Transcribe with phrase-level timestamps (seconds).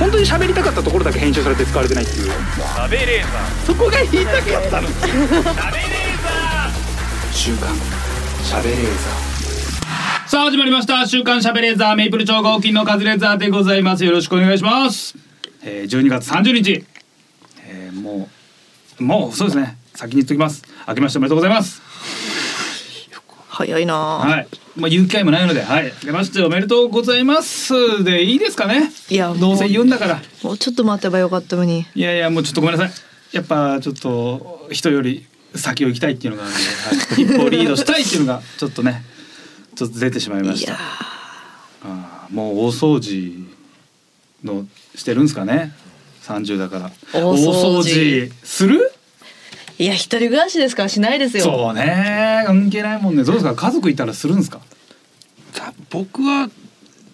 [0.00, 2.30] 本当に喋りたかったところだけ編集されて使われてないっていう。
[2.30, 4.92] 食べレーザそこが言いたかったのー。
[4.92, 5.44] 食べレー
[6.22, 6.70] ザ
[7.32, 7.76] 週刊
[8.42, 8.80] しゃべれー。
[10.26, 11.06] さあ始まりました。
[11.06, 11.96] 週刊しゃべレーザー。
[11.96, 14.04] メイプル超合金のカズレーザーでございます。
[14.06, 15.16] よろしくお願いします、
[15.62, 16.86] えー、12月30日、
[17.66, 18.28] えー、も
[18.98, 19.76] うもうそうですね。
[19.94, 20.62] 先に言っときます。
[20.88, 21.89] 明けましておめでとうございます
[23.60, 23.94] 早いな。
[23.94, 24.48] あはい。
[24.76, 25.84] まあ言う機会もないのではい。
[25.84, 28.02] 明けましておめでとうございます。
[28.02, 28.90] でいいですかね？
[29.10, 30.20] いやどうせ言うんだから。
[30.42, 31.84] もうちょっと待てばよかったのに。
[31.94, 33.36] いやいやもうちょっとごめんなさい。
[33.36, 39.04] やっぱちょっと人より先を行きたいっていうのがあるので、はい、一歩リードしたいっていうのがちょっとね
[39.74, 40.76] ちょっと出てしまいました。
[41.82, 43.46] あーもう大掃除
[44.42, 45.72] のしてるんですかね
[46.22, 46.90] ？30だから。
[47.12, 48.92] 大掃除する？
[49.80, 51.44] いや一人暮らしですからしないですよ。
[51.44, 52.42] そうね。
[52.46, 53.24] 関係ないもんね。
[53.24, 53.54] どうですか？
[53.54, 54.60] 家族いたらするんですか？
[55.52, 56.50] さ僕は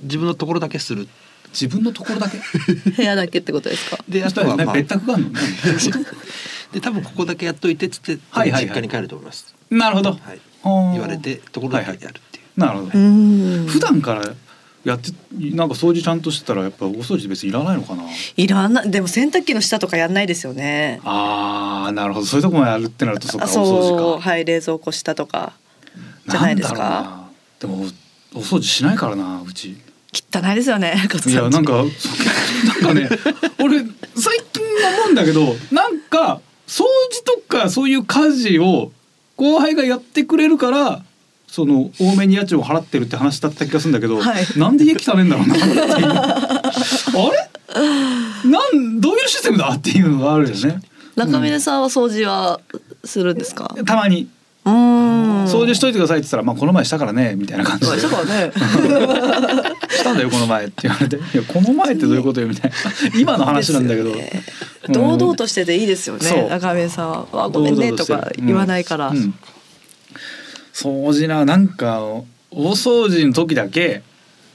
[0.02, 1.07] 自分のところだけする。
[1.51, 2.38] 自分のところだけ？
[2.90, 3.99] 部屋だけってことですか？
[4.09, 5.40] であそしたらねとはまあ別宅があるのね。
[6.73, 8.65] で多分ここだけやっといてっつってはいはいはい。
[8.68, 10.40] 実家に帰ると思います、なるほど、はい。
[10.65, 14.23] 言われてところだけやるっていう、なるほど、普段から
[14.87, 15.10] やって
[15.54, 18.04] なんか掃除ちゃんとしてたらやっぱ大掃除別にいらないのかな？
[18.37, 18.90] いらない。
[18.90, 21.01] でも洗濯機の下とかやんないですよね。
[21.04, 22.26] あーなるほど。
[22.26, 24.20] そういうとこまでやるってなるとそっかあ大掃除か。
[24.30, 25.52] はい冷蔵庫下とか。
[26.28, 27.28] じゃないですか？
[27.60, 27.84] でも
[28.34, 29.76] お掃除しないからなうち。
[30.32, 30.95] 汚いですよね
[31.26, 31.87] いやなんかなん
[32.80, 33.06] かね
[33.62, 38.93] 俺最近思うんだけどなんか掃除とかそういう家事を
[39.37, 41.02] 後輩がやってくれるから
[41.57, 44.45] その多めに家賃を払ってるって話だった気がするんだけど、はい。
[44.59, 46.10] なんで家汚ねえんだろうなっていう。
[46.21, 47.30] あ
[48.45, 48.51] れ？
[48.51, 50.82] なんどういうシステムだっていうのがあるよね。
[51.16, 52.60] 中峰さんは掃除は
[53.04, 53.74] するんですか？
[53.87, 54.29] たまに。
[54.66, 55.45] うーん。
[55.46, 58.02] 掃除しといてくださいって言ったら、まあこの前したからねみたいな感じで。
[58.02, 58.52] だからね。
[59.88, 62.77] したんだよこの前って言われて「いやこの前ってどういうことよ」みたいな。
[63.18, 64.31] 今の話なんだけど、ね
[64.88, 69.17] うん堂々としてていいですよね中峰さんはあ「ごめんね」とか言わないから、うん。
[69.17, 69.34] うん
[70.76, 72.03] 掃除ななんか
[72.50, 74.03] 大掃除の時だけ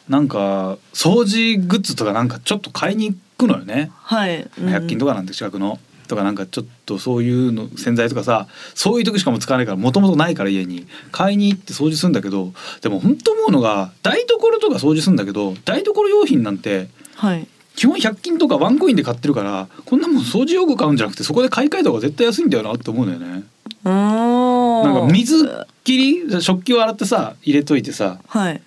[0.08, 5.80] なんか掃除グッズとかなんかちょっと買いに行くのよね、はい、うん100均とかなんて近くの。
[6.08, 10.86] とかなんかちょっとそういうの洗剤とかさそういう時しかも使わないからもともとないから家に。
[11.14, 12.52] 買いに行って掃除するんだけど
[12.82, 17.48] でも本当思うのが台所とか掃除するんだけど台所用品なんてはい。
[17.76, 23.44] 基本100均とかワンコインで買ってるからこんなもん掃除用具買うんじゃなくてそこで買い替えた方が絶対安いんだよなって思うんだよね。
[23.86, 28.62] なんか水切り食器を洗ってさ入れといてさはい。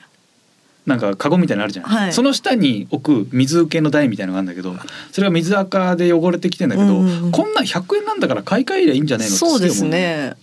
[0.87, 2.13] なんかカゴみたいなのあるじゃん、はい。
[2.13, 4.77] その下に置く水受けの台みたいなのがあるんだけど
[5.13, 7.31] それが水垢で汚れてきてんだけど、うんうんうん。
[7.31, 10.35] こんなん100円なんだから買い替えりゃいいんじゃねえのってそうですね。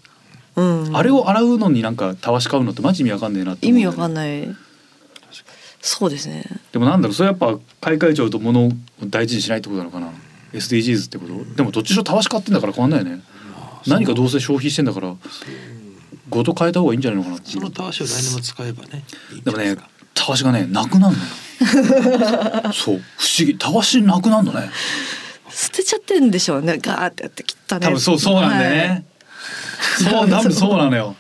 [0.56, 0.98] うん。
[0.98, 4.48] あれを洗うのになんかたわし買うのってマジ意味わかんねえなって意味わかんない。
[5.82, 6.46] そうですね。
[6.72, 8.72] でもなんだろうそれやっぱ買い替えちゃうと物を
[9.06, 10.12] 大事にしないってことなのかな。
[10.53, 11.56] SDGs ってこと？
[11.56, 13.22] でもどっちにしろたわし買ってんだから変わんないよね。
[13.88, 15.16] 何かどうせ消費してんだから
[16.31, 19.03] ごと変えた方がいいんじゃないのかなそのたわしを来年も使えばね
[19.44, 19.75] でもね
[20.14, 21.30] たわしがねなくなるのよ。
[22.74, 23.56] そう不思議。
[23.58, 24.70] たわしなくなるのね。
[25.50, 26.80] 捨てちゃってんでしょうね。
[26.81, 27.86] ガーってやって切ったね。
[27.86, 29.06] 多分そうそうなんだよね、
[30.00, 31.16] そう多分そうなのよ。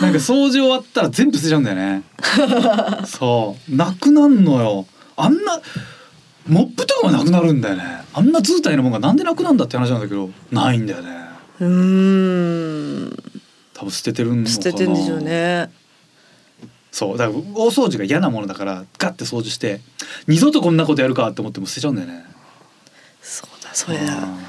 [0.00, 2.02] なんか掃除終わったら全部捨てちゃうんだよね。
[3.06, 3.74] そう。
[3.74, 4.86] なくなんのよ。
[5.16, 5.60] あんな
[6.46, 8.02] モップとかもなくなるんだよね。
[8.14, 11.10] あんな図体のもんがなんでなくなんだって話なんだけどないんだよね。
[11.60, 13.31] うーん
[13.82, 14.48] 多分捨ててるのかな。
[14.48, 15.68] 捨ててんでしょうね。
[16.92, 19.80] そうだから大掃除が嫌なものだからガッて掃除して
[20.28, 22.24] 二度とこんなことやるかって思っても捨てちゃうんだよね。
[23.22, 24.02] そうだそれだ。
[24.04, 24.42] うん。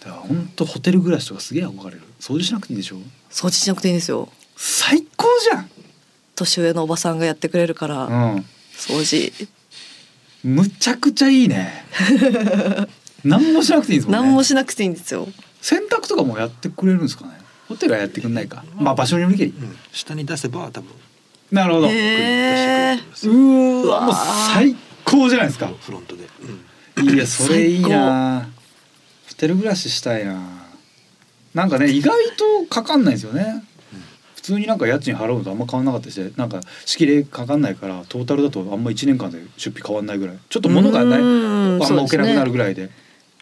[0.00, 2.02] だから本当ホテル暮らしとかすげえ憧れる。
[2.18, 2.96] 掃除しなくていいでしょ？
[3.30, 4.28] 掃除しなくていいんですよ。
[4.56, 5.70] 最高じゃん。
[6.34, 8.36] 年上のおばさんがやってくれるから、うん。
[8.72, 9.32] 掃除。
[10.42, 11.84] むちゃくちゃいいね。
[13.24, 14.22] 何もしなくていいですもんね。
[14.26, 15.28] 何もしなくていいんですよ。
[15.60, 17.39] 洗濯とかもやってくれるんですかね？
[17.70, 18.64] ホテルはやってくんないか。
[18.76, 19.54] まあ場所によりけり。
[19.56, 19.76] うん。
[19.92, 20.90] 下に出せば多分。
[21.52, 21.86] なるほど。
[21.88, 23.28] えー。
[23.28, 24.14] わうわもう
[24.52, 24.74] 最
[25.04, 25.68] 高じゃないですか。
[25.68, 26.24] フロントで、
[26.98, 27.08] うん。
[27.14, 28.48] いやそれいいな。
[29.28, 30.42] ホテル暮らししたいな。
[31.54, 33.62] なんかね意外とかかんないですよね。
[34.34, 40.38] 普通になんか家賃払うのとあんま変わんなかったりしてなんか仕切りかかんないからトータルだとあんま1年間で出費変わんないぐらい。
[40.48, 41.20] ちょっと物がない。
[41.20, 41.76] あうん。
[41.76, 42.90] んま置けなくなるぐらいで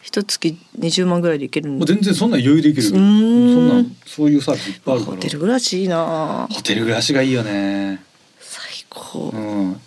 [0.01, 2.87] 一月20万ぐらいでいけるんもう全然そんな余裕でいける。
[2.87, 3.01] そうん。
[3.01, 5.17] んなんそういうサービスいっぱいあるから。
[5.17, 6.47] ホテル暮らしいいな。
[6.49, 8.03] ホテル暮らしがいいよね。
[8.39, 9.81] 最高、うん。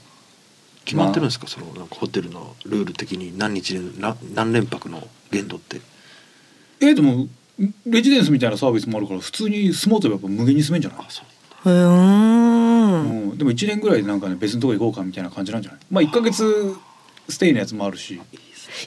[0.84, 1.46] 決まってるんですか？
[1.46, 5.80] そのなんかホテルのルール的に何日でな何連泊の限度って。
[6.80, 7.28] えーでも
[7.86, 10.98] レジデンスみたいなサービスもあるから普通に住もうとやっぱ無限に住めんじゃない？
[11.00, 11.22] あそ
[11.64, 15.80] うへうん、でも1年ぐらいでなんかね別のとこ行こうかみたいな感じなんじゃない？
[15.90, 16.74] まあ1ヶ月
[17.28, 18.20] ステイのやつもあるし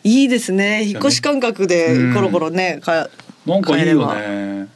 [0.04, 0.84] いいですね。
[0.84, 3.10] 引っ越し感覚でコロコロね、か
[3.46, 4.68] なんかいいよ帰ね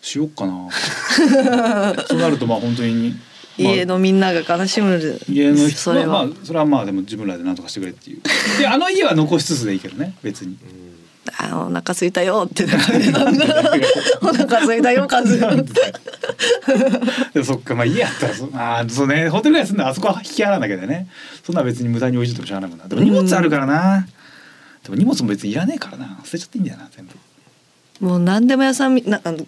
[0.00, 0.68] しよっかな。
[2.06, 4.98] そうなるとまあ本当に、まあ家のみんなが悲しむ。
[5.28, 8.20] 家の人それは、まあそれはまあでも自分らで何とかしてくれっていう。
[8.58, 10.56] であの家は残しつつでいいけどね別に
[11.38, 13.46] あお腹空いたよってな んか
[14.22, 15.38] お腹空いたよカズ。
[17.32, 21.08] でもそっかまあ家やったらそああそうねホテル街住んだらあそこは引き払わなきゃだよね。
[21.44, 22.86] そんな別に無駄に置いてもしゃあないもんな。
[22.86, 24.06] でも荷物あるからな、
[24.84, 26.18] でも荷物も別にいらねえからな。
[26.24, 28.06] 捨てちゃっていいんだよな全部。
[28.06, 29.38] もう何でも屋さんみなあの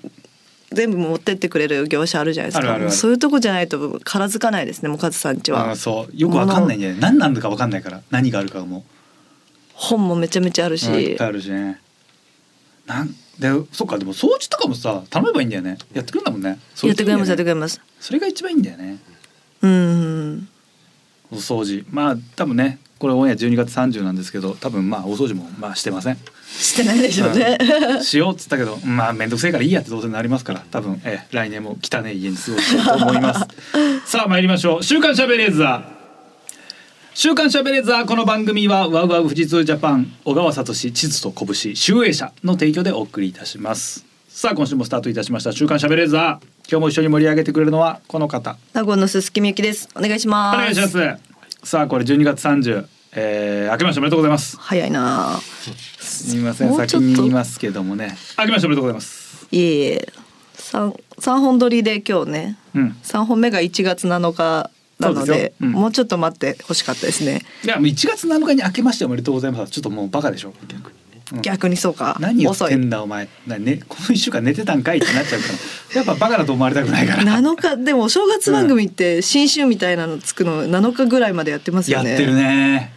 [0.72, 2.90] 全部持ってってくれる業者あるじゃないですか。
[2.90, 5.70] そういうとこじゃないと片付かないですねもうカズさんちは。
[5.70, 6.16] あーそう。
[6.16, 6.98] よくわかんないんだよね。
[7.00, 8.00] 何なんだかわかんないから。
[8.10, 8.84] 何があるかも
[9.74, 11.80] 本もめちゃめちゃあるし、うんいっぱいあるしね。
[12.86, 15.78] なんでそっかでも掃除とかもさ頼めばいいんだよね。
[15.92, 16.58] やってくれるんだもんね。
[16.82, 17.80] やってくれますやってくれれます。
[18.00, 18.98] それが一番いいんだよね。
[19.62, 20.48] うん。
[21.32, 21.84] お掃除。
[21.90, 26.18] まあ多分ねこれオンエア12月30なんですけど多分まあお掃除もまあしてません。
[26.46, 27.58] してないでしょうね、
[28.02, 33.46] しようっつったけどまあ面倒くせえからいいやってどうせなりますから多分、ええ来年も汚い家に過ごしようと思います。
[34.06, 34.82] さあ参りましょう。
[34.84, 35.93] 週刊しゃべれーザー
[37.16, 44.04] 週刊しゃべれーザーこの番組はワウワウ富士通ジャパン小川聡地図と拳集英社の提供でお送りいたします。
[44.28, 46.46] さあ今週もスタートいたしました週刊しゃべれーザー。
[46.68, 48.56] 今日も一緒に盛り上げてくれるのはこの方。
[48.72, 49.88] 名古屋のすすきみゆきです。
[49.94, 50.56] お願いしおます。
[50.58, 50.98] 願いします。
[51.62, 52.86] さあこれ12月30
[53.16, 54.56] えー、明けましておめでとうございます。
[54.58, 55.38] 早いな。
[56.00, 58.16] すみません先に言いますけどもね。
[58.36, 59.46] 明けましておめでとうございます。
[59.52, 60.08] いえいえ。
[60.54, 62.58] 三三本撮りで今日ね。
[62.74, 62.96] うん。
[63.04, 65.72] 三本目が1月7日なのでうん。
[65.72, 67.42] もうちょっと待ってほしかったですね。
[67.64, 69.72] いやもう1月7日に明けましておめでとうございます。
[69.72, 70.52] ちょっともうバカでしょ。
[70.68, 70.94] 逆に。
[71.12, 71.42] ね、うん。
[71.42, 72.16] 逆にそうか。
[72.20, 73.28] 何をってんだお前。
[73.46, 75.54] な、ね、この1週間寝てたんかいってなっちゃうから。
[75.96, 77.22] やっぱバカだと思われたくないから。
[77.22, 82.10] 7日でもお正月番組って新春みたいなのつくの7日ぐらいまでやってますよね。
[82.10, 82.92] やってるね。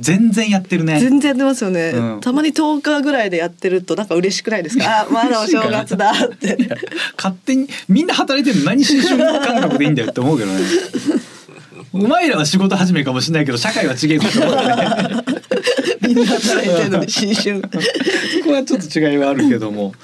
[0.00, 0.98] 全然やってるね。
[0.98, 2.20] 全然やってますよね、うん。
[2.20, 5.02] たまに10日ぐらいでやってるとなんか嬉しくないですか？
[5.02, 6.58] あまだお正月だって。
[7.16, 10.60] 勝手にみんな働いてるの何新春感覚でいいんだよって思うけどね
[11.96, 15.22] お前らは仕事始めかもしれないけど社会は違えと思ね。
[16.02, 17.62] みんな働いてるのに新春。
[17.62, 19.94] そこはちょっと違いはあるけども。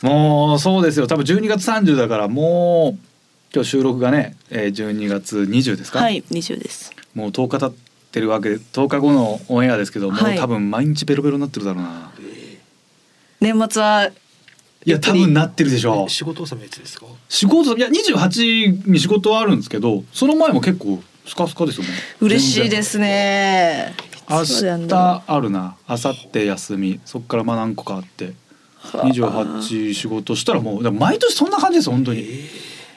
[0.00, 1.08] もうそうですよ。
[1.08, 3.04] 多分12月30だからもう
[3.52, 6.92] 今日収録がね、えー、12月20ですか、はい20です。
[7.16, 7.72] もう10日経っ
[8.12, 10.38] てるわけで10日後のオンエアですけども、はい。
[10.38, 12.12] 多分毎日ベロベロになってるだろうな。
[13.40, 14.08] 年末は
[14.86, 16.10] いや多分なってるでしょう。
[16.10, 17.06] 仕事納めいつですか？
[17.28, 21.90] 仕事いや28に仕事はあるんですけどその前も結構スカスカですよね
[22.20, 23.94] 嬉しいですね。
[24.28, 25.76] 明日あるな。
[25.88, 27.00] 明後日休み。
[27.04, 28.26] そっからまあ何個かあって。
[28.26, 28.34] う
[28.82, 32.26] 28仕事したらもうでも毎年そんな感じです本当に。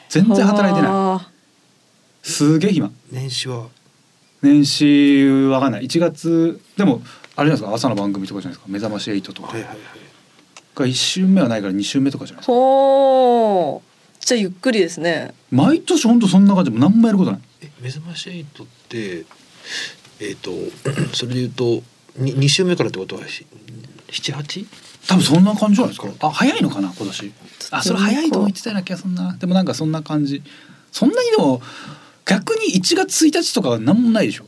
[0.09, 0.91] 全然働いてない。
[0.91, 1.29] あ。
[2.23, 2.89] すげえ暇。
[3.11, 3.67] 年始は？
[4.41, 5.83] 年始わかんない。
[5.83, 7.03] 1月でも
[7.35, 8.71] あれじゃないですか朝の番組とかじゃないですか。
[8.71, 9.49] 目覚まし8とか。
[9.49, 9.77] はいはいはい。
[10.73, 12.53] が1週目はないから2週目とかじゃないですか。
[12.53, 15.35] ほうじゃあゆっくりですね。
[15.51, 16.71] 毎年本当そんな感じ。
[16.71, 17.41] もう何もやることない
[17.83, 19.25] え目覚まし8って
[20.19, 20.51] えっ、と
[21.13, 21.83] それで言うと
[22.17, 23.45] に二週目からってことはし
[24.11, 24.67] 七八？
[25.07, 26.27] 多分そんな感じじゃないですか。
[26.27, 27.33] あ早いのかな今年。
[27.71, 29.35] あそれ早いとも言ってたような気がすんな。
[29.37, 30.43] でもなんかそんな感じ。
[30.91, 31.61] そんなにでも
[32.25, 34.45] 逆に1月1日とかは何もないでしょ。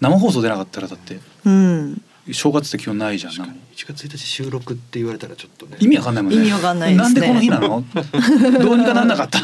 [0.00, 1.18] 生放送出なかったらだって。
[1.44, 2.02] うん
[2.32, 3.32] 正月って基本ないじゃん。
[3.32, 3.60] 確かに。
[3.76, 5.76] 1月1日収録って言われたらちょっとね。
[5.80, 6.38] 意味わかんないもんね。
[6.38, 7.20] 意味わかんないですね。
[7.20, 7.84] なんでこの日なの？
[8.64, 9.38] どうにかなんなかった？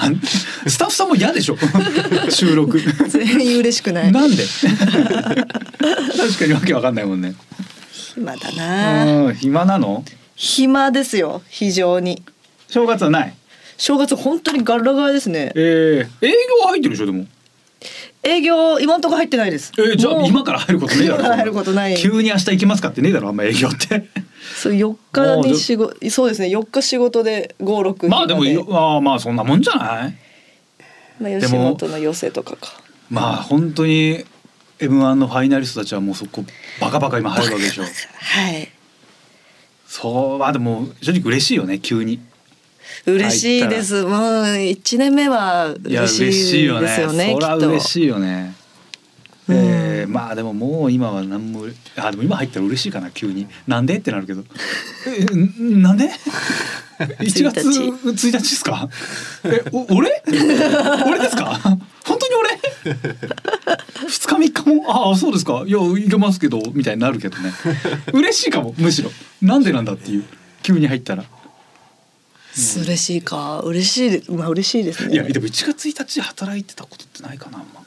[0.68, 1.56] スタッフさんも嫌でしょ。
[2.30, 2.80] 収録。
[3.08, 4.10] 全員嬉しくない。
[4.12, 4.44] なんで？
[4.46, 7.34] 確かにわけわかんないもんね。
[7.92, 9.04] 暇だな。
[9.26, 10.04] うん暇なの？
[10.34, 12.22] 暇ですよ非常に。
[12.68, 13.34] 正月はない？
[13.76, 15.52] 正月本当にガラガラですね。
[15.54, 17.26] えー、営業は入ってるでしょでも
[18.22, 19.72] 営業今んとこ入ってないです。
[19.78, 21.96] えー、じゃあ今から入ることねえだろ入ることない。
[21.96, 24.08] 急に明日行きますかってねえだろあんま営業って。
[24.56, 30.14] そう4日に仕事そうですね4日仕事で56まあでもよあーまあそんなもんじゃない？
[31.20, 32.72] まあ、吉本の寄せとかか。
[33.10, 34.24] まあ本当に
[34.78, 36.44] M1 のファイナリストたちはもうそこ
[36.80, 37.82] バカバカ今入るわけでしょ。
[38.18, 38.68] はい。
[39.86, 42.18] そうまあでも正直嬉しいよね急に
[43.06, 44.02] 嬉しいです。
[44.02, 44.12] もう
[44.44, 47.68] 1年目は嬉しいですよねそりゃきっと。
[47.68, 48.54] 嬉しいよね。
[49.49, 49.56] うん。
[49.56, 51.64] えーまあでももう今は何も
[51.96, 53.46] あでも今入ったら嬉しいかな急に。
[53.66, 54.42] なんでってなるけど。
[55.58, 56.11] なんで？
[56.99, 58.88] 1月？1 1日ですか？
[59.44, 60.22] えお俺？
[61.06, 61.58] 俺ですか？
[62.04, 62.94] 本当に俺
[64.06, 64.84] ？2日3日も？
[64.90, 65.62] ああそうですか。
[65.66, 67.52] いやいけますけどみたいになるけどね。
[68.12, 69.11] 嬉しいかもむしろ。
[69.40, 70.25] なんでなんだっていう。
[70.62, 71.25] 急に入ったら
[72.54, 73.61] 嬉しいか。
[73.61, 75.14] 嬉しいでまあ嬉しいですね。
[75.14, 77.82] いやでも1月1日働いてたことってないかなあんま。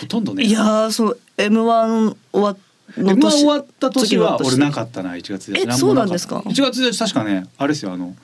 [0.00, 0.44] ほとんどね。
[0.44, 2.58] いやーそう M1 終わっ
[2.96, 5.68] の M1 年終わった年は俺なかったな1月1日。
[5.68, 8.14] えそうなんですか？1月1日確かねあれですよあの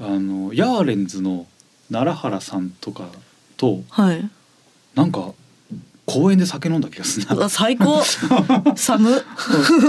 [0.00, 1.46] あのヤーレンズの
[1.90, 3.08] 奈良原さんとか
[3.56, 4.28] とはい。
[4.94, 5.32] なんか
[6.06, 8.02] 公園で酒飲んだ気がする最高。
[8.76, 9.24] 寒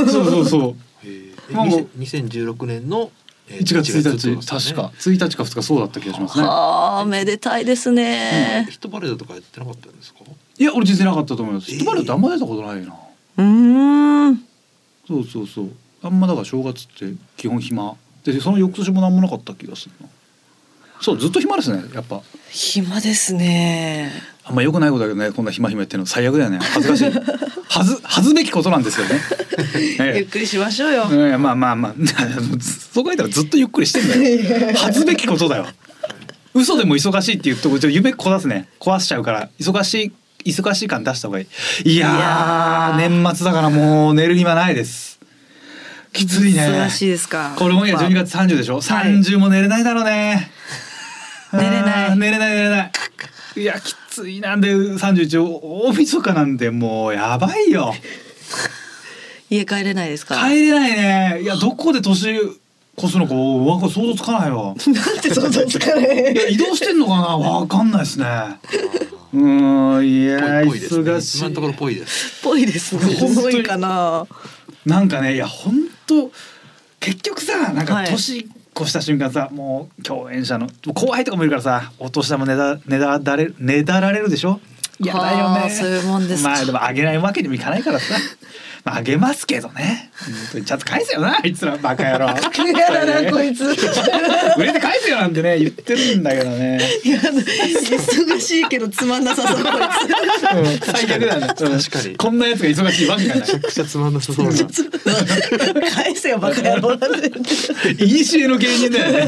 [0.09, 0.75] そうそうそう。
[1.03, 4.47] えまあもう2016年のえー1月1 1日。
[4.47, 4.91] 確か。
[4.99, 6.43] 1日か2日そうだった気がしますね。
[6.43, 8.67] はあめでたいですね。
[8.69, 10.19] ヒットパレードとかやってなかったんですか？
[10.57, 11.71] いや俺実際なかったと思います。
[11.71, 11.77] えー。
[11.77, 12.93] ヒットパレーてあんま出たことないな。
[13.37, 14.35] うーん。
[15.07, 15.71] そうそうそう。
[16.03, 17.95] あんまだから正月って基本暇。
[18.23, 20.07] でその翌年も何もなかった気がするな。
[21.01, 22.21] そうずっと暇ですねやっぱ。
[22.51, 24.11] 暇ですね
[24.49, 26.57] あんま良くないことだけどねこんな暇暇っていうの最悪だよね。
[26.59, 27.11] 恥ずかしい。
[27.69, 29.21] 恥ず恥ずべきことなんですよね、
[30.01, 31.07] えゆっくりしましょうよ。
[31.11, 31.93] えええまあまあまあ
[32.91, 34.73] そう書いたらずっとゆっくりしてんだよ。
[34.75, 35.67] 恥ずべきことだよ。
[36.55, 38.67] 嘘でも忙しいって言うとこ夢壊すね。
[38.79, 39.49] 壊しちゃうから。
[39.59, 40.11] 忙し
[40.43, 41.47] い忙しい感出した方がい
[41.85, 41.91] い。
[41.91, 45.19] いや年末だからもう寝る暇ないです。
[46.11, 46.61] きついね。
[46.61, 47.53] 忙しいですか。
[47.55, 50.49] これもいや12月30でしょ、30も寝れないだろうね。
[51.53, 52.17] 寝れない。
[52.17, 52.91] 寝れない寝れない。
[53.57, 57.93] いやきついなんで31大晦日なんでもうやばいよ。
[59.49, 60.35] 家帰れないですか？
[60.35, 60.91] 帰れない
[61.37, 61.39] ね。
[61.41, 62.35] いやどこで年
[62.97, 66.33] 越すのかわか想像つかないよ なんて想像つかない？
[66.33, 67.21] いや移動してんのかな？
[67.37, 68.25] わかんないですね。
[69.33, 71.03] うーんいやぽいぽいですね。
[71.11, 72.41] 忙しい今のところぽいです。
[72.43, 73.01] ぽいですね。
[73.15, 73.55] 本当に。
[73.55, 74.27] 多いかな。
[74.85, 75.75] なんかねいや本
[76.07, 76.31] 当
[76.99, 78.09] 結局さなんかはい。
[78.11, 78.49] 年
[78.79, 84.59] 越した瞬間さ、もう共演者の後輩とかもいるからさお年玉ねだねだだれねだられるでしょ？
[85.01, 86.43] いやだよはあねそういうもんです。
[86.43, 88.15] かまあでもあげないわけにもいかないからさ
[88.85, 90.11] まああげますけどね。
[90.19, 91.37] 本当にちゃんと返せよな。
[91.37, 92.27] あいつらバカ野郎。
[92.27, 93.65] やだなこいつ。
[94.57, 96.79] 売れて返せよなんてね言ってるんだけどね。
[97.03, 101.47] いや忙しいけどつまんなさそうこいうん最悪だね。
[101.47, 102.15] 確かに。
[102.15, 103.39] こんなやつが忙しいわけがない。
[103.41, 104.53] めちゃくちゃつまんなさそうな。
[104.53, 106.97] つ返せよバカ野郎。
[106.97, 107.31] なんてい
[108.05, 109.27] にしえの芸人だよ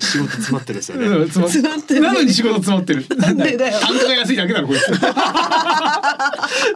[0.00, 1.06] 仕事詰まってるんですよね。
[1.06, 2.00] うん詰ま詰まってる。
[2.00, 3.04] なのに仕事詰まってる。
[3.16, 3.78] なんでだよ。
[3.80, 4.86] 単価が安いだけだろこいつ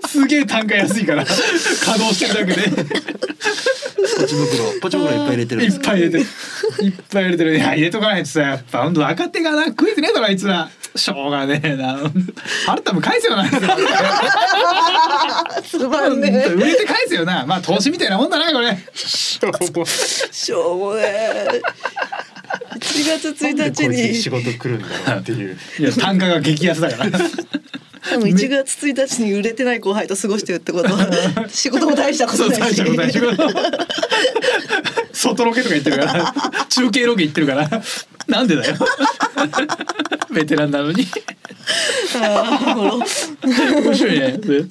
[0.07, 1.25] すげえ単価安いから。
[1.25, 2.71] 稼働してるだけで。
[4.19, 4.81] ポチ袋。
[4.81, 5.63] ポチ袋いっぱい入れてる。
[5.63, 6.25] んいっぱい入れてる。
[6.85, 7.57] いっぱい入れてる。
[7.57, 9.67] いや入れとかないとさやっぱほんと若手がな。
[9.67, 10.71] 食えてねえだろあいつら。
[10.97, 11.99] しょうがねえな。
[11.99, 13.43] 払った分返せよな。
[13.43, 13.77] あいつら
[15.63, 17.47] つまんね売れて返せよな。
[17.47, 18.69] まあ投資みたいなもんだなこれ。
[18.69, 21.63] えしょうもねえ
[22.75, 24.15] 1月1日に。
[24.15, 25.57] 仕事来るんだろうっていう。
[25.79, 27.11] いや単価が激安だから。
[27.11, 27.19] で
[28.17, 32.83] も1月1日に売れてない後輩と過ごしてるってことは 仕事も大したことないし。
[35.13, 36.35] 外ロケとか行ってるから。
[36.69, 37.71] 中継ロケ行ってるから。
[38.27, 38.77] なんでだよ。
[40.31, 41.07] ベテランなのに。
[42.17, 42.97] あ
[43.45, 44.39] 面白いね。
[44.39, 44.65] でも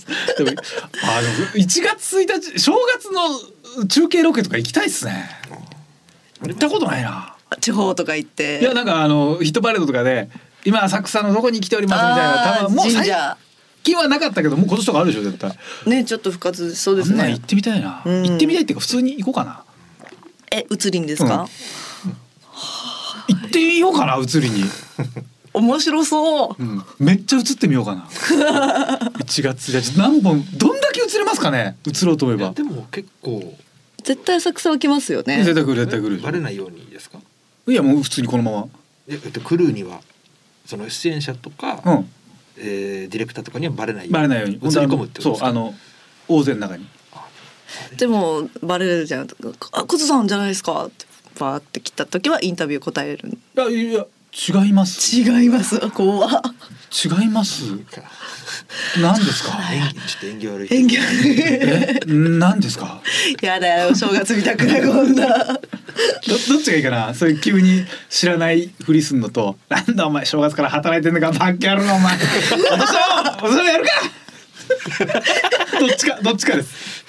[1.03, 5.29] あの1月1日正月の中継ロケとか行きたいっすね。
[6.41, 8.59] 行ったことないな地方とか行って。
[8.61, 10.29] いやなんかあのヒットパレードとかで
[10.65, 13.37] 今浅草のどこに来ておりますみたいなあー多分もう最神社。
[13.81, 15.51] 近はなかったけどもう今年とかあるでしょ絶対。
[15.87, 17.29] ねちょっと復活そうですね。
[17.31, 18.23] 行ってみたいな、うん。
[18.23, 19.63] 行ってみたいっていうか普通に行こうかな。
[20.51, 21.47] え移りんですか、
[23.27, 24.63] 行ってみようかな移りに、
[25.53, 26.63] 面白そう。
[26.63, 28.07] うん、めっちゃ映ってみようかな。
[29.19, 29.97] 1月1日。
[29.99, 32.49] 何本どんだけ映れますかね映ろうと思えば。
[32.51, 33.55] でも結構。
[34.03, 35.43] 絶対浅草は来ますよね。
[35.43, 36.19] 絶対来る絶対来る。
[36.19, 37.19] バレないようにですか？
[37.71, 38.67] いやもう普通にこのまま。
[39.07, 40.01] えっとクルーには
[40.65, 42.09] その出演者とか、うん。
[42.57, 44.05] えーディレクターとかにはバレない。
[44.05, 44.55] よバレないように。
[44.55, 45.45] 映り込むってことですか？
[45.45, 45.73] そうあの
[46.27, 46.85] 大勢の中に。
[47.97, 49.27] でもバレるじゃん
[49.71, 51.05] 「あクズさんじゃないですか」って
[51.39, 53.29] バーって来た時はインタビュー答える。
[53.29, 54.05] いやいや
[54.65, 55.15] 違います。
[55.15, 55.79] 違います。
[55.91, 56.29] 怖っ
[56.91, 57.63] 違います？
[58.99, 59.59] 何ですか？
[60.23, 61.39] 演技悪い演技悪い。
[61.41, 61.99] え？
[62.07, 63.01] 何ですか？
[63.41, 65.27] やだよ正月見たくないこんな。
[65.27, 65.53] ど
[66.47, 67.13] どっちがいいかな？
[67.13, 69.57] それ急に知らないふりすんのと。
[69.69, 72.17] なんだお前正月から働いてんのかバッキャロお前。
[72.17, 73.91] 私は私はやるか
[75.79, 77.05] どっちかどっちかです。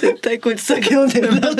[0.00, 1.50] 絶対こいつ酒飲んでるな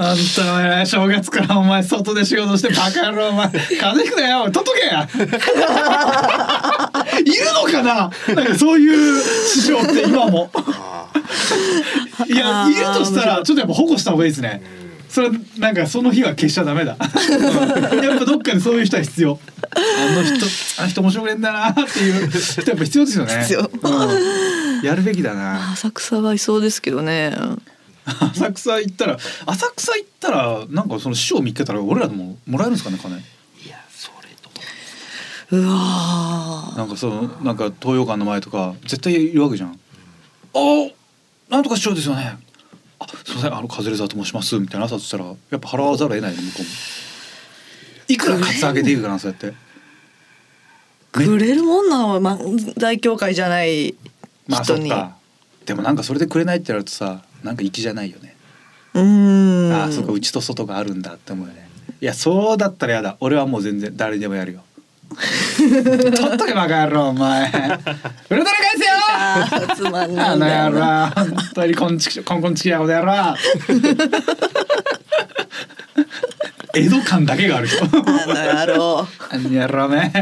[0.00, 5.08] あんたお前正月からお前外で仕事してバカ野郎お前風邪ひくなよ取っとけや。
[7.18, 8.10] いるのかな？
[8.34, 10.50] なんかそういう師匠って今も。
[10.54, 11.10] あ
[12.28, 14.62] いやいるとしたらちょっとやっぱ保護した方がいいですね。
[15.08, 16.96] それなんかその日は消しちゃダメだ。
[16.96, 19.40] う んやっぱどっかでそういう人は必要。
[19.74, 19.80] あ
[20.14, 20.46] の人
[20.78, 23.38] あの人面白くねえんだなっていう人やっぱ必要ですよね。
[23.40, 23.60] 必要。
[23.60, 23.88] う
[24.80, 24.82] ん。
[24.86, 25.72] やるべきだな。
[25.72, 27.34] 浅草はいそうですけどね
[28.32, 33.14] 浅草行ったら浅草行ったらなんかその師匠見っけたら俺らでももらえるんですかね金？
[33.16, 33.18] ー
[33.66, 34.50] いやそれと
[35.50, 39.78] うわなんかそのなんか東洋館の前とか絶対いるわけじゃん。
[40.54, 40.58] あ
[41.50, 42.36] なんとか市長ですよね。
[43.00, 46.68] あすみませんあのカズレーザーと申しますみたいな朝としたらやっぱ払わざるを得ないの向こうも。
[48.08, 49.54] いくらカツ上げていくかなそうやって。
[51.12, 53.94] くれるもんなの漫才協会じゃない
[54.46, 55.16] まあそ人に、っか。
[55.66, 58.36] でもなんかそれでくれないってなるとさなんか粋じゃないよね。
[58.94, 61.68] うーんああそうか内と外があるんだって思うよね。
[62.00, 64.62] いやそうだったらやだ俺はもう全然誰にでもやるよ。
[65.58, 67.48] 取っとけバカ野郎お前。
[67.48, 73.34] ウルトラ返せよつまんないあの野な郎本当にこんちきこんこんちきやこの野郎
[76.84, 77.84] 江戸感だけがある人。
[77.86, 80.12] あの野郎あの野郎ね。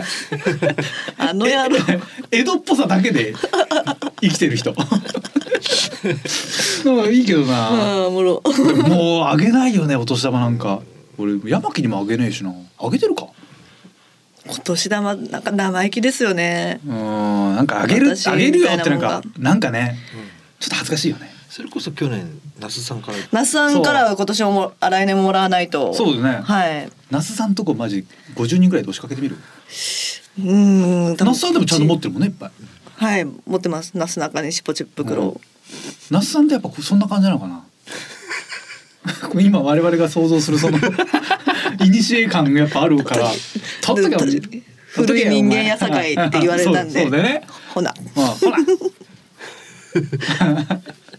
[1.18, 1.76] あの野郎。
[2.30, 3.34] 江戸っぽさだけで
[4.20, 4.74] 生きてる人。
[6.84, 8.40] なんかいいけどな、ああも
[9.22, 10.80] うあげないよねお年玉なんか。
[11.18, 12.52] 俺山木にもあげねえしな。
[12.78, 13.26] あげてるか？
[14.48, 16.78] お年玉なんか生意気ですよね。
[16.86, 19.98] うんなんかあげる私あげるよってなんかなんかね
[20.60, 23.18] ちょっと恥ずかしいよねそれこそ去年那須さんから。
[23.32, 25.94] 那須さんからは今年ももあ来年ももらわないと。
[25.94, 26.40] そうだね。
[26.42, 26.90] はい。
[27.10, 29.36] 那須さんとこマジ50人ぐらいで押しかけてみる？
[30.38, 32.50] うーん那須さんでもちゃんと持ってるもんねいっぱい。
[32.96, 33.92] はい持ってます。
[33.94, 35.40] 那須中西ポチ袋、
[36.10, 37.64] 那須さんってやっぱそんな感じなのかな？
[39.40, 40.76] 今我々が想像するその
[41.80, 43.30] 古感がやっぱあるから。
[43.80, 46.92] 取っとけ古い人間やさかいって言われたんで。
[47.00, 47.46] そうそうだよね。
[47.72, 47.94] ほな。
[48.14, 48.58] まあほら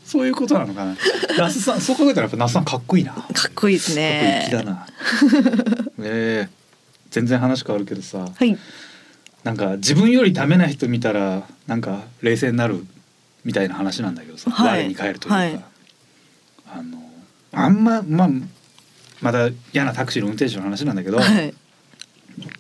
[0.08, 0.96] そういうことなのかな。
[1.38, 3.12] 那須さんそう考えたらやっぱ那須さんかっこいいな。
[3.12, 4.88] かっこいいですこいいね気だな。
[6.00, 6.50] え え。
[7.12, 8.20] 全然話変わるけどさ。
[8.20, 8.58] はい。
[9.44, 12.86] なんか自分よりダメな人見たらなんか冷静になる
[13.44, 14.84] みたいな話なんだけどさ、はい。
[14.84, 15.64] 我に返るというか、はい。
[16.74, 17.02] あの
[17.52, 18.30] あんままあ
[19.20, 21.54] また嫌なタクシーの運転手の話なんだけど、はい。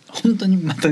[0.09, 0.89] 本当にまた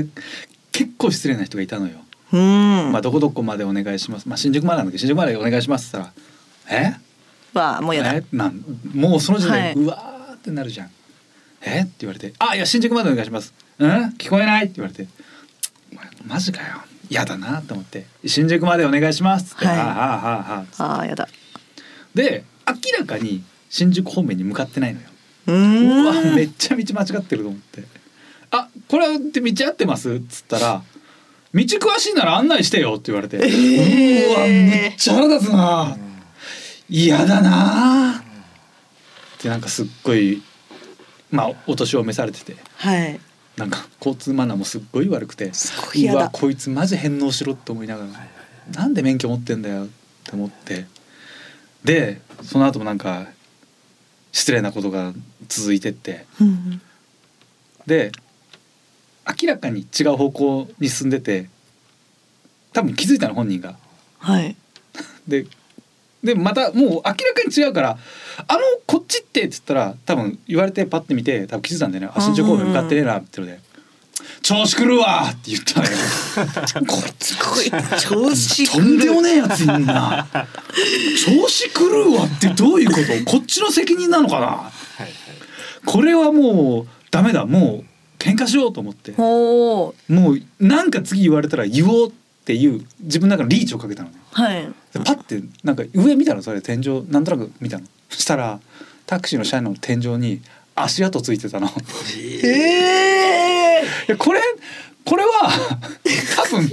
[0.72, 1.98] 結構失礼な人がいたのよ。
[2.32, 2.92] うーん。
[2.92, 4.26] まあどこどこまでお願いします。
[4.26, 6.26] まあ新宿までなんだけど新宿までお願いしますって言ったら、
[6.70, 6.94] え？
[7.54, 8.14] わあもうやだ。
[8.14, 8.24] え？
[8.32, 8.62] なん
[8.94, 9.74] もうその時点で、はい。
[9.74, 10.90] うわーってなるじゃん。
[11.62, 11.82] え？
[11.82, 13.54] って言われて、あいや新宿までお願いします。
[13.78, 13.90] うん？
[14.18, 14.64] 聞こえない？
[14.64, 15.06] って言われて、
[16.26, 16.82] マジかよ。
[17.08, 18.06] 嫌だなと思って。
[18.26, 19.76] 新宿までお願いしますって、はい。
[19.76, 20.04] ああああ
[20.58, 21.28] ああああやだ。
[22.14, 25.06] で明らかに新宿方面に向かってないのよ。
[25.48, 27.84] ううわーんめっちゃ道間違ってると思って
[28.50, 30.82] 「あこれって道合ってます?」っつったら
[31.54, 34.26] 「道詳しいなら案内してよ」って言われて、ー。
[34.28, 35.96] うわめっちゃ腹立つな
[36.88, 38.18] 嫌だな。
[38.18, 38.22] っ
[39.38, 40.42] てなんかすっごい
[41.30, 42.56] まあお年を召されてて。
[42.76, 43.20] はい。
[43.56, 45.52] なんか交通マナーもすっごい悪くて。
[45.52, 46.18] すごいう嫌だ。
[46.20, 48.10] わこいつマジ返納しろって思いながら。
[48.74, 49.88] なんで免許持ってんだよっ
[50.24, 50.86] て思って。
[51.84, 53.26] でその後もなんか
[54.32, 55.12] 失礼なことが
[55.48, 56.26] 続いてって。
[56.40, 56.80] うん。
[57.86, 58.12] で
[59.40, 61.48] 明らかに違う方向に進んでて。
[62.72, 63.78] 多分気づいたの本人が。
[64.18, 64.54] はい。
[65.26, 65.46] で
[66.26, 67.96] でまたもう明らかに違うから
[68.46, 73.60] 「あのこっちって」っつったら多分言われてパッて見て多分気づいたんだよね「あ新宿方面向かってねえな」ってので
[74.42, 75.92] 「調子狂うわ!」って言ったのよ。
[76.86, 78.02] こいつこいつ。
[78.08, 80.26] 調子とんでもねえやついんな。
[81.24, 83.30] 調子狂うわってどういうこと？
[83.30, 84.46] こっちの責任なのかな？
[84.46, 85.12] はいはい。
[85.84, 87.46] これはもうダメだ。
[87.46, 87.84] もう
[88.18, 89.12] 喧嘩しようと思って。
[89.12, 92.12] もうなんか次言われたら言おうっ
[92.44, 94.14] ていう自分の中のリーチをかけたのね。
[94.32, 97.84] はいでパッてなんか上見たのそれ天井なんとなく見たの。
[98.08, 98.60] そしたら
[99.06, 100.40] タクシーの車内の天井に
[100.74, 101.68] 足跡ついてたの。
[101.68, 101.70] い
[102.44, 104.40] ええやこれ
[105.04, 105.48] これは
[106.34, 106.68] 多分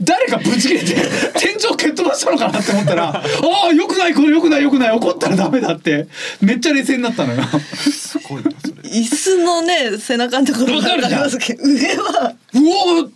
[0.00, 0.94] 誰かぶち切れて
[1.38, 3.22] 天井蹴っ飛ばしたのかなって思ったらあ
[3.70, 6.08] あよくないこれよくないよくない怒ったらダメだって
[6.40, 7.42] めっちゃ冷静になったのよ。
[7.90, 8.72] すごいなそれ。
[8.88, 12.34] 椅子のね背中のところがわかるすけど上は。
[12.54, 13.08] うわ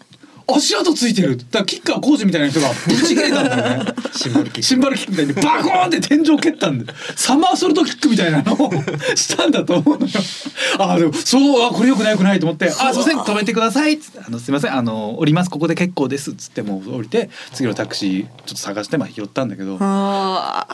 [0.54, 1.36] 足跡ついてる。
[1.36, 3.94] だからキッカー工事みたいな人がぶち切れたんだよね。
[4.14, 4.62] シンバルキック。
[4.62, 6.92] シンバルキックみたいにバコーンって天井蹴ったんで。
[7.16, 8.70] サマーソルトキックみたいなのを
[9.14, 10.12] したんだと思うのよ。
[10.78, 15.50] あでもそうあこれよくないよくないと思って「あすいません止めてください」っつって「あのすいませんあの降ります。
[15.50, 19.78] ここで結構です」っつってもう降りて次のタクシーちょっと探してまあ拾ったんだけど。
[19.80, 20.66] あ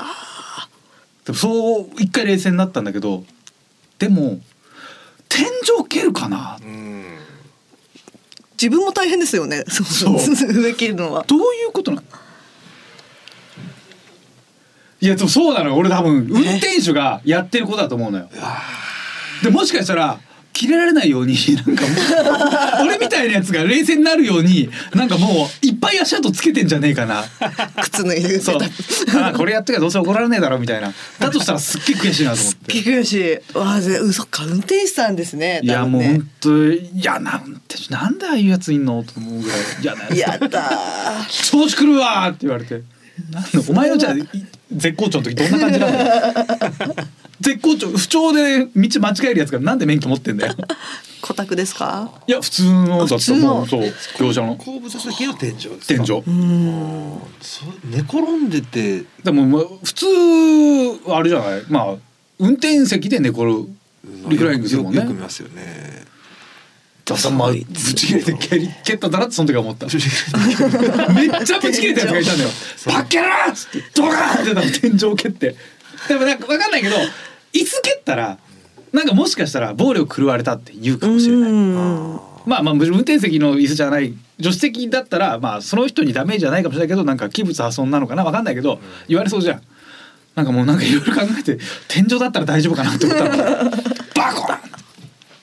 [1.24, 3.22] でもそう一回冷静になったんだけど
[3.98, 4.40] でも
[5.28, 6.97] 天井蹴るかなうん
[8.60, 9.64] 自分も大変ですよね。
[9.70, 9.86] そう。
[10.18, 10.50] そう。
[10.52, 11.24] 上切るのは。
[11.26, 12.02] どういうことなの？
[15.00, 15.76] いやでもそうなのよ。
[15.76, 18.28] 俺多分運転手がやってることだと思うのよ。
[19.44, 20.18] でもしかしたら
[20.52, 21.88] 切れられないように なんかも
[22.84, 27.24] う俺みたいなやつが冷静になるようになんかもういっぱい足跡つけてんじゃねえかな。
[27.80, 28.40] 靴脱いで。
[28.40, 28.56] そう。
[28.56, 30.92] あーこれやっときゃどうせ怒られねえだろみたいな。
[31.20, 33.38] だとしたらすっげえ悔しいなと思って聞くし。
[33.54, 35.60] わあぜ嘘か運転手さんですね。
[35.62, 41.50] いやもう本当嫌な運転手なんでああいうやついんのと思うぐらい嫌なやつやだー。
[41.50, 42.82] 調子狂うわーって言われて。
[43.30, 44.14] なんだお前のじゃ
[44.70, 46.34] 絶好調の時どんな感じなんだよ。
[47.40, 50.54] 絶好調不調で道間違えるやつがなんで免許持ってんだよ。
[51.20, 52.12] コタクですか？
[52.28, 54.54] いや普通のだっもうそう業者の。
[54.54, 55.84] 後部座席の天井ですか？
[55.86, 56.22] 天井。
[56.26, 57.18] うん。
[57.40, 59.04] そう寝転んでて。
[59.24, 60.06] でもまあ普通
[61.12, 61.62] あれじゃない？
[61.68, 61.94] まあ
[62.38, 63.66] 運転席で寝転る
[64.28, 65.00] リクライニングするもんね。
[65.00, 66.06] よく見ますよね。
[67.10, 67.14] あ
[67.64, 69.86] ぶち切れて蹴り蹴ったんだなってその時は思った。
[69.86, 72.50] めっちゃぶち切れたやつがいたんだよ
[72.86, 75.56] 「バッケラー!」っつってドカーンってなって天井蹴って。
[76.08, 76.96] でもなんか分かんないけど
[77.54, 78.38] 椅子蹴ったら
[78.92, 81.50] なんかもしかしたら暴力振るわれたって言うかもしれない。
[81.50, 82.20] うん。
[82.46, 89.62] まあまあ運転席の椅子じゃない助手席だったらまあその人にダメージじゃないかもしれないけどなんか器物破損なのかな分かんないけど言われそうじゃん。
[90.38, 93.34] なんかもうなんかいろいろ考えて天井だったら大丈夫かなって思ったの。
[93.34, 94.56] バコン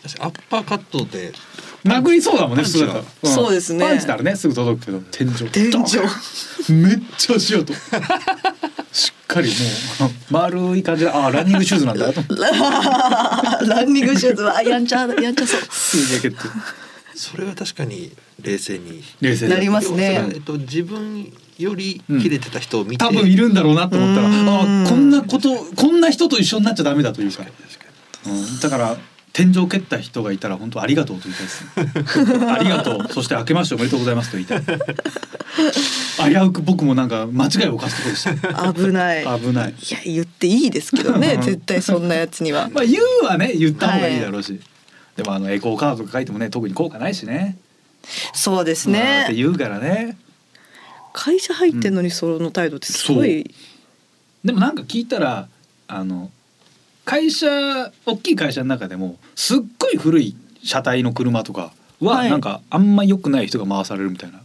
[0.02, 1.34] 私アッパーカットで。
[1.84, 3.86] 殴りそうだもんね普通だったら、パンチはそうですね。
[3.86, 5.00] パンチならねすぐ届くけど。
[5.12, 5.32] 天井。
[5.52, 5.72] 天井。
[6.72, 7.74] めっちゃ足跡
[8.94, 9.50] しっかり
[10.00, 12.22] もう丸い感じでああランニングシューズなんだと。
[13.66, 15.62] ランニングシューズはやんちゃやんちゃそう。
[15.70, 16.48] すげえ蹴って
[17.16, 19.04] それは確かに冷静に。
[19.20, 20.26] 冷静なりますね。
[20.34, 24.50] えっと、自分より切れてた人を見て、多分いるんだろうなと思ったらうん。
[24.50, 27.44] ああこんなことこんな人と一緒になっちゃダメだというか、
[28.28, 28.98] うん、だから
[29.36, 33.08] 天井蹴った人がいたら本当ありがとうと言いたいです、ね、ありがとう。
[33.10, 34.64] そして明けましておめでとうございますと言いたい。
[36.32, 39.24] 危うく僕もなんか間違いを犯すとでした危ない。
[39.24, 39.74] い危ない。
[39.92, 41.38] や言っていいですけどね。
[41.44, 42.70] 絶対そんなやつには。
[42.72, 44.60] まあ言うはね言った方がいいだろうし、
[45.18, 47.58] でもあのエコーカードとか書いてもね特に効果ないしね。
[48.34, 50.18] そうですまあってね言うからね
[51.18, 53.50] 会社入ってんのにその態度ってすごい。
[54.44, 55.48] でもなんか聞いたら
[55.88, 56.30] あの
[57.06, 57.48] 会社
[58.06, 62.30] 大きい会社の中でもすっごい古い車体の車とかははい。
[62.30, 64.42] なんかあんま良くない人が回されるみたいな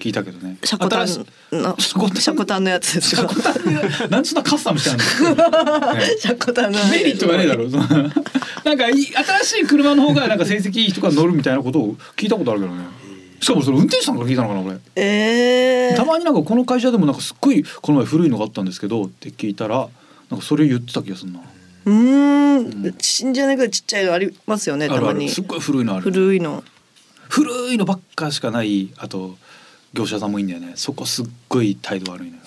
[0.00, 0.58] 聞いたけどね。
[0.62, 3.22] シャコタン新しのシャコタンのやつですか？
[3.28, 7.70] シャコタンがなんつうのカスタムしてあるの、ねシャコタンのメリットがねえだろ。
[7.70, 7.86] そ の
[8.64, 12.84] なんかいい新しい車の方がなんか成績いい人が乗るみたいなことを聞いたことあるけどね。
[13.42, 14.78] しかもそれ運転手さんから聞いたのかな俺。
[14.94, 19.88] ええたまになんかこの会社でもなんかすっごいこの前古いのがあったんですけどって聞いたら
[20.30, 21.40] なんかそれ言ってた気がするな。
[21.84, 26.02] うーん信じられないぐらいちっちゃいのありますよねたまにるすっごい古いのある。
[26.02, 26.62] 古いの
[27.28, 29.36] 古いのばっかしかないあと
[29.92, 30.74] 業者さんもいいんだよね。
[30.76, 32.42] そこすっごい態度悪いのよ。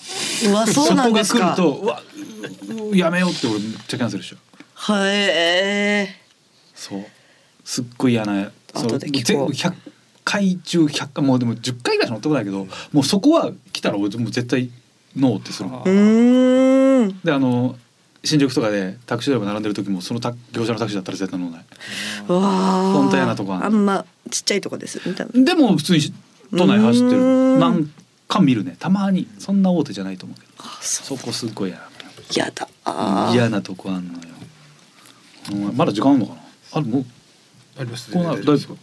[0.48, 4.38] うわ そうなんですかそこが来るとうわううやめようって俺めっちゃキャンセルしちゃう。
[4.72, 6.16] はいえ
[6.74, 7.04] そう
[7.64, 9.95] すっごい嫌な後で聞こう全部100
[10.28, 14.70] 回中100回もうでも10回ぐらいしか乗ったことないけどもうそこは来たら俺もう絶対
[15.16, 17.20] ノーってするあえうーん。
[17.22, 17.78] であの
[18.24, 21.64] 新宿とかでタクシードラ並んでる時もそのタ業者のタクシーだったら絶対乗らない。
[22.26, 22.92] わあ。
[22.92, 23.66] 本当嫌なとこあんの。
[23.66, 26.02] あんまちっちゃいとこですみたいなでも普通に
[26.50, 27.58] 都内走ってる。
[27.58, 27.88] なん。
[28.28, 28.74] か見るね。
[28.80, 29.28] たまに。
[29.38, 30.52] そんな大手じゃないと思うけど。
[30.58, 31.84] あそそこすっごい嫌な。
[32.34, 33.32] やだ。
[33.32, 34.18] 嫌なとこあんのよ。
[35.52, 36.40] うんまだ時間あんのかな？
[36.72, 36.98] あるも。
[36.98, 37.04] う
[37.78, 38.76] ありますこうなる大丈夫。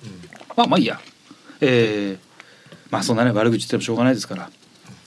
[0.55, 1.01] まあまあいいや。
[1.61, 4.49] えー、まあそんなね悪口言ってもしょうがないですから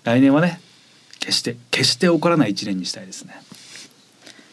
[0.04, 0.60] 来年はね
[1.20, 3.34] 決して決して起こらない一年にしたいですね。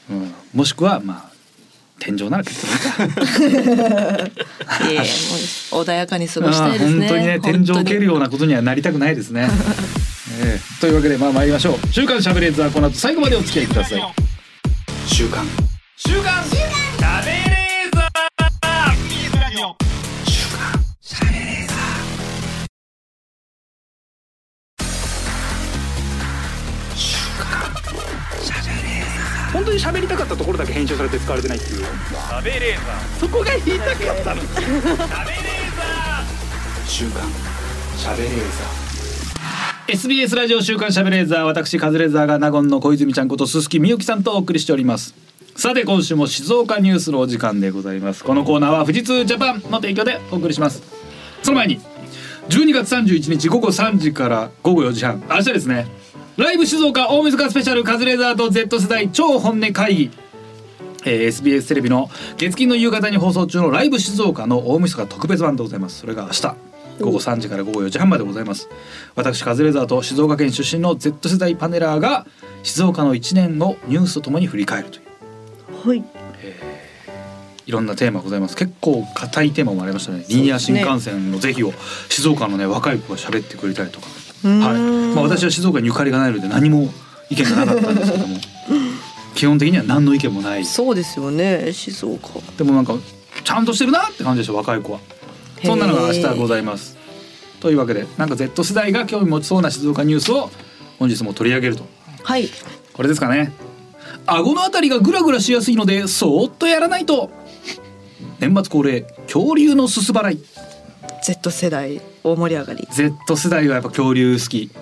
[0.10, 1.34] うん、もしくはまあ
[2.00, 3.64] 天井なら結構いいか。
[4.86, 5.04] いえいえも
[5.80, 9.48] う穏やかに過ごしたいですね本当にね天井を蹴るようなことにはなりたくないですね。
[10.42, 11.94] えーというわけでまあ参りましょう。
[11.94, 14.02] 週刊しゃべれーザーこの後最後までお付き合いください。
[15.08, 15.46] 週刊
[15.96, 17.43] 週刊しゃ
[29.74, 31.86] 当に喋りたかったところだけ編集されて使われてないっていう。
[33.20, 34.42] そこが言いたかったの。
[36.86, 37.24] 週刊
[37.98, 38.34] しゃべれー
[39.88, 45.16] ザ SBS ラジオ週刊しゃべれーザー私カズレーザーが納言の小泉ちゃんこと鈴木みゆきさんとお送りしております。
[45.56, 48.24] さて今週も静岡ニュースのお時間でございます。
[48.24, 50.84] このコーナーは富士通ジャパンの提供でお送りします。
[51.42, 51.80] その前に
[52.50, 55.24] 12月31日午後3時から午後4時半。
[55.30, 56.03] 明日ですね
[56.36, 60.12] ライブ静岡大晦日スペシャルカズレーザーと Z 世代超本音会議。
[61.06, 66.00] えー SBS テレビの月金の夕方に放送中のライブ静岡の大晦日特別版でございます。
[66.00, 66.56] それが明日
[67.02, 68.68] 午後3時から午後4時半までございます。
[69.14, 72.26] 私カズレーザーと静岡県出身の Z 世代パネラーが
[72.64, 75.02] 静岡の1年をニュースとともに振り返るとい
[75.84, 75.88] う。
[75.88, 76.04] はい。
[77.68, 78.58] いろんなテーマございます。
[78.58, 80.26] 結構硬いテーマもありましたね。
[80.30, 81.74] リニア新幹線の是非を
[82.10, 84.08] 静岡のね若い子が喋ってくれたりとか
[84.44, 85.16] はい。
[85.16, 86.90] まあ、私は静岡にゆかりがないので何も
[87.30, 88.38] 意見がなかったんですけども。
[89.36, 90.66] 基本的には何の意見もない。
[90.66, 91.72] そうですよね。
[91.74, 92.40] 静岡。
[92.58, 92.96] でもなんか
[93.44, 95.00] ちゃんとしてるなって感じでしょ若い子は。
[95.64, 96.98] そんなのが明日ございます。
[97.60, 100.52] というわけでなんか Z 世代が興味持ちそうな静岡ニュースを
[101.00, 101.86] 本日も取り上げると。
[102.24, 102.50] はい。
[102.94, 103.52] これですかね。
[104.26, 107.32] 顎のあたりがグラグラしやすいのでそーっとやらないと。
[108.40, 110.44] 年末恒例恐竜のすす払い。
[111.24, 112.88] Z 世代大盛り上がり。
[112.92, 114.70] Z 世代はやっぱ恐竜好き。
[114.70, 114.76] 好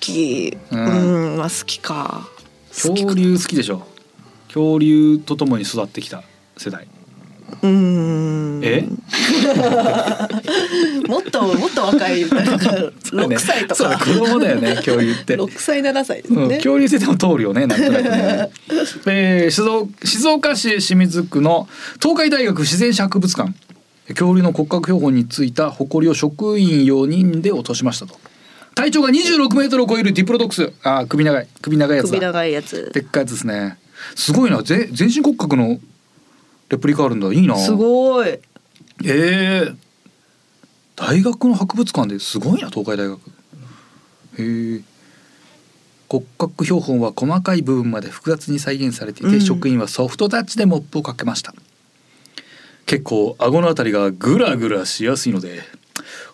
[0.00, 0.56] き。
[0.70, 2.28] ううんんまあ好きか。
[2.70, 3.08] 好きか。
[3.08, 3.86] 恐竜好きでしょ。
[4.48, 6.22] 恐竜とともに育ってきた
[6.56, 6.86] 世代。
[7.62, 8.60] うーん。
[8.64, 8.86] え？
[11.08, 12.76] もっともっと若いなんか
[13.12, 13.74] 六歳とか。
[13.74, 15.36] そうだ子供だよね恐竜って。
[15.36, 18.50] 六歳七歳ですうん、ね恐竜性でも通るよねなんとなくね、
[19.06, 21.68] えー静岡静岡市清水区の
[22.00, 23.52] 東海大学自然史博物館
[24.12, 28.16] 恐竜の骨格標本についた埃を職員4人で落としましたと。
[28.74, 30.72] 体長が26メートルを超えるディプロドックス。
[30.82, 31.48] あー首長い。
[31.60, 32.10] 首長いやつだ。
[32.10, 32.90] 首長いやつ。
[32.92, 33.78] でっかいやつですね。
[34.14, 34.62] すごいな。
[34.62, 35.78] ぜ全身骨格の
[36.68, 37.32] レプリカあるんだ。
[37.32, 37.56] いいな。
[37.56, 38.28] すごい。
[38.28, 39.76] えー、
[40.96, 42.18] 大学の博物館で。
[42.18, 43.20] すごいな東海大学。
[44.38, 44.80] へえ
[46.08, 49.40] 骨格標本は細かい部分まで複雑に再現されていて、うん。
[49.40, 51.54] 職員はソフトタッチでモップをかけました
[52.92, 55.62] 結構顎のあたりがグラグラしやすいので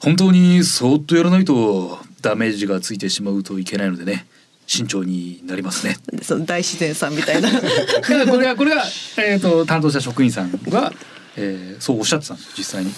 [0.02, 4.26] 本当にそーっとやらないとダメージがついてしまうといけないのでね
[4.66, 5.98] 慎重になりますね。
[6.20, 7.48] その大自然さんみたいな。
[8.28, 8.82] これがこれが、
[9.18, 10.92] えー、と担当した職員さんが、
[11.36, 12.92] えーそうおっしゃってたんです実際に。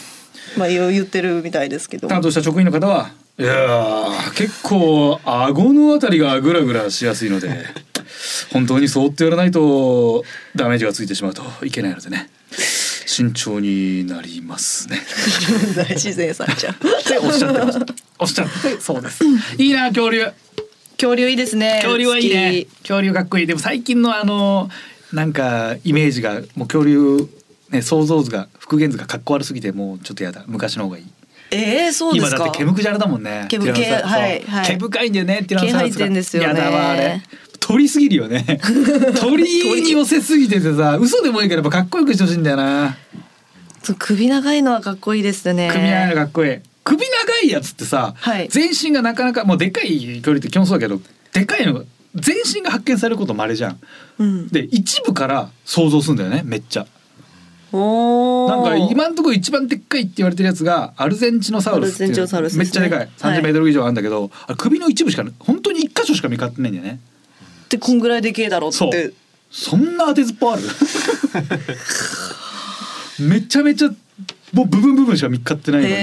[0.57, 2.09] まあ言ってるみたいですけど。
[2.09, 7.66] 担当した職員の方はいやー結構顎のあたりがグラグラしやすいので
[8.55, 10.25] 本当にそーっとやらないと
[10.57, 12.31] ダメージがついてしまうといけないのでね
[13.11, 15.01] 慎重になりますね。
[15.75, 17.94] 大自然さんじゃんっておっしゃってました。
[18.20, 19.25] おっしゃってそうです。
[19.59, 20.25] いいな恐竜。
[20.92, 21.81] 恐竜いいですね。
[21.83, 22.66] 恐竜はいいね。
[22.66, 23.46] 好恐竜かっこいい。
[23.49, 24.70] でも最近のあの
[25.12, 27.29] なんかイメージがもう恐竜
[27.70, 30.44] ね想像図が復元図がかっこ悪すぎてもうちょっとやだ。
[30.46, 31.05] 昔の方がいい。
[31.05, 31.11] き
[31.51, 32.44] えー、そうで今すか？
[32.44, 33.46] だって毛むくじゃらだもんね。
[33.49, 34.66] 毛むティラノサウルス毛はいはい。
[34.66, 35.99] 毛深いんだよねティラノサウルスが。
[35.99, 36.49] 毛生えてんですよね。
[36.49, 37.20] やだわあれ
[37.61, 38.59] 鳥すぎるよね。
[39.20, 42.96] 鳥に寄せすぎててさ嘘でもいいからやっぱかっこよくしてほしいんだよな。
[43.99, 45.70] 首長いのはかっこいいですね。
[45.73, 46.59] 首長いのかっこいい。
[46.85, 47.07] 首長
[47.44, 48.49] いやつってさ、はい。
[48.51, 51.01] 全身がなかなかもうでっかい恐竜って基本そうだけど
[51.33, 51.83] でっかいのが
[52.14, 53.79] 全身が発見されることまれじゃん。
[54.18, 54.49] うん。
[54.49, 56.87] で一部から想像するんだよねめっちゃ。
[57.73, 63.09] なんか今のところ一番でっかいって言われてるやつがアルゼンチノサウルスっていうめっちゃでかい。
[63.18, 66.99] 30メートル以上あるんだけど、あれ首の一部しか本当に一箇所しか見つかってないんだよね
[67.71, 69.13] ってこんぐらいでけえだろうって。
[69.53, 70.63] そんな当てずっぽある？
[73.21, 73.89] めちゃめちゃ
[74.53, 75.97] もう部分部分しか見つかってないのに、へ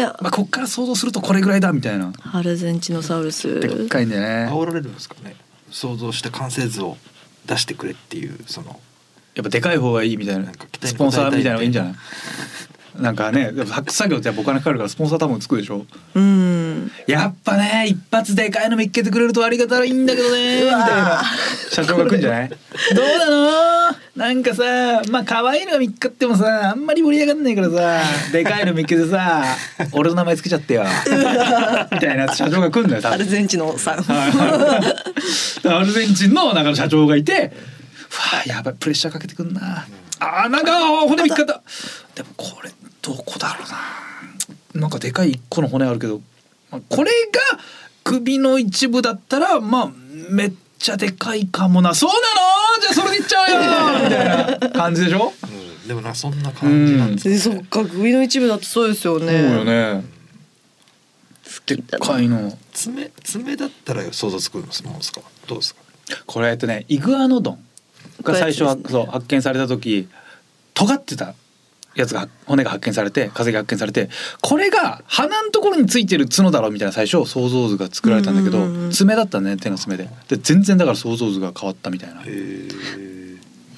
[0.00, 0.04] え。
[0.22, 2.12] まあ、こっから想像するとこれぐらいだみたいな。
[2.32, 3.60] アルゼンチノサウルス。
[3.60, 4.52] でっかいんだよね。
[4.52, 5.36] 煽られるんですかね。
[5.70, 6.96] 想像した完成図を
[7.46, 8.80] 出してくれっていうその。
[9.34, 10.46] やっぱでかい方がいいみたいな。
[10.82, 11.94] スポンサーみたいなのがいいんじゃない？
[13.02, 15.84] なんかね発掘作業ってやっぱお金かかるからスポンサー多分つくでしょ。
[16.14, 16.47] うん
[17.06, 21.22] やっぱね一発でかいの見っけてくれるとありがたいんだけどねみたいな。
[21.70, 22.48] 社長が来るんじゃない？
[22.48, 23.96] どうなの？
[24.16, 29.44] なんかさまあ可愛いのが見っかってもさあんまり盛り上がんないからさでかいの見っけてさ
[29.92, 30.84] 俺の名前つけちゃってよ。
[31.92, 33.14] みたいな社長が来るんだよ多分。
[33.14, 34.02] アルゼンチノさん。
[34.02, 34.78] は
[35.64, 37.52] いアルゼンチンの中の社長がいて
[38.10, 39.86] 「わあやばいプレッシャーかけてくんな。
[40.20, 41.62] あーなんか骨見っかった。
[42.14, 42.70] でもこれ
[43.02, 43.78] どこだろうな。
[44.80, 46.37] なんかでかい一個の骨あるけどまあ
[46.88, 47.58] これが
[48.04, 49.90] 首の一部だったらまあ
[50.30, 51.94] めっちゃでかいかもな。
[51.94, 52.80] そうなの？
[52.80, 54.04] じゃあそれでいっちゃうよ！
[54.04, 54.22] みた
[54.56, 55.32] いな感じでしょ？
[55.42, 55.88] うん。
[55.88, 59.26] でもなそんな感じなんですえそっか首の一部だとそうですよね。
[59.26, 60.04] そうよね。
[61.66, 62.56] でっかいの。
[62.72, 65.20] 爪爪だったら想像つくんですもんですか？
[65.46, 65.80] どうですか？
[66.26, 67.64] これえっとねイグアノドン
[68.22, 68.82] が最初ね。
[68.90, 70.08] そう発見された時
[70.74, 71.34] 尖ってた
[71.94, 74.08] やつが骨が発見されて化石が発見されて
[74.40, 78.90] これが鼻のところについてる角だろうみたいな最初想像図が作られたんだけど、うんうんうん。
[78.90, 80.08] 爪だったね手の爪で。
[80.28, 82.22] で全然だから想像図が変わったみたいな。
[82.22, 82.68] へえ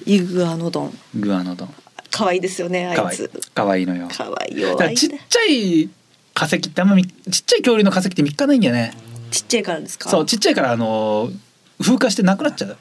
[0.06, 0.98] イグアノドン。
[1.16, 1.74] イグアノドン。
[2.10, 3.50] 可愛いですよねかわいいあいつ。
[3.54, 3.82] かわい。
[3.84, 4.08] いのよ。
[4.08, 5.88] だ可愛いかよらちっちゃい
[6.34, 8.92] 化石ってあんまみちっちゃい恐竜の化石って見っかないんだよね。
[9.30, 10.10] ちっちゃいからですか？
[10.10, 11.30] そうちっちゃいからあの
[11.80, 12.76] 風化してなくなっちゃう。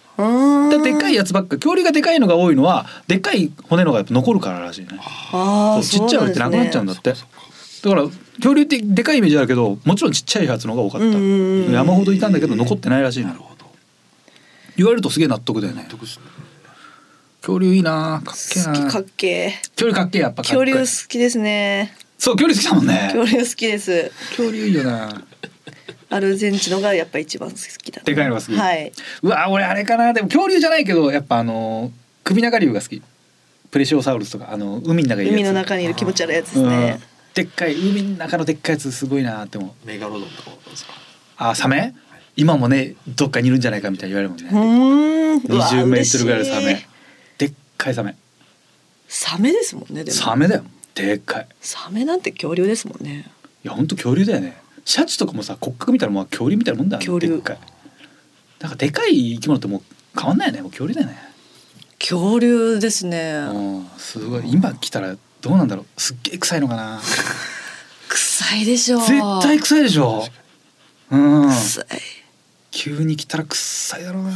[0.69, 4.88] だでっかいやつばっか恐竜がでかいのが多いのはでっかい骨のが残るかららしいね。
[5.81, 7.13] ちっちゃいのってなくなっちゃうんだって。
[7.13, 8.03] だから
[8.35, 11.07] 恐竜ってでかいイメージあるけどもちろんちっちゃいやつの方が多かった。
[11.71, 13.65] 山ほどいたんだけど残ってないらしいのなるほど
[14.75, 15.88] 言われるとすげえ納得だよね
[17.41, 18.21] 恐竜いいな。
[18.25, 18.63] かっけえ。
[18.63, 21.95] な好きかっけ恐竜かっけえやっぱー恐竜好きですね。
[22.17, 23.12] そう恐竜好きだもんね。
[23.13, 24.12] 恐竜好きです。
[24.31, 25.23] 恐竜いいよな
[26.10, 28.04] アルゼンチンのがやっぱ一番好きだな。
[28.04, 28.56] でかいのが好き。
[28.56, 28.91] はい。
[29.22, 30.12] うわ俺あれかな。
[30.12, 31.91] でも恐竜じゃないけどやっぱあの
[32.24, 33.02] 首長竜が好き。
[33.72, 35.41] プレシオサウルスとかあの海の中にいるやつ。
[35.41, 37.00] 海の中にいる気持ち悪いやつですね。
[37.00, 37.04] うん。
[37.36, 39.88] でっかい海の中のでっかいやつすごいなって思う。
[39.88, 40.93] メガロドンとかもですか？
[41.38, 41.93] あサメ？
[42.36, 45.39] 今もねどっかにいるんじゃないかみたいに言われるもんね。
[45.39, 45.56] うーん。
[45.56, 46.88] うわ20メートルぐらいのサメ。
[47.38, 48.15] でっかいサメ。
[49.08, 50.17] サメですもんねでも。
[50.17, 50.63] サメだよ。
[50.95, 51.48] でっかい。
[51.62, 53.32] サメなんて恐竜ですもんね。
[53.63, 54.58] いや本当恐竜だよね
[54.89, 57.30] シャチとかもさ骨格見たらもう恐竜みたいなもんだよ恐竜。
[57.30, 57.58] でっか
[58.75, 60.62] でかい生き物ってもう変わんないよね。
[60.63, 61.15] もう恐竜だよね。
[61.99, 63.34] 恐竜ですね。
[63.54, 64.52] うんすごい。
[64.52, 66.02] 今来たらどうなんだろう。
[66.02, 66.99] すっげえ臭いのかな。
[68.10, 69.02] 臭いでしょう。
[69.02, 70.28] 絶対臭いでしょ。
[71.12, 71.49] うん。
[71.49, 71.86] 臭い。
[72.71, 74.32] 急に来たら臭いだろうな、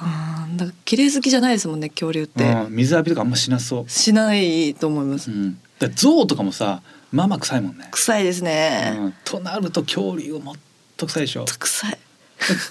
[0.00, 10.54] あーなんか綺麗好きじゃないですもんね恐竜って、うん、水浴びとかあんましなそう、しないと思います、うん、だ象とかもさまあまあ臭いもんね、臭いですね、うん、となると恐竜はもっ
[10.96, 11.44] と臭いでしょ。
[11.44, 11.98] 臭い。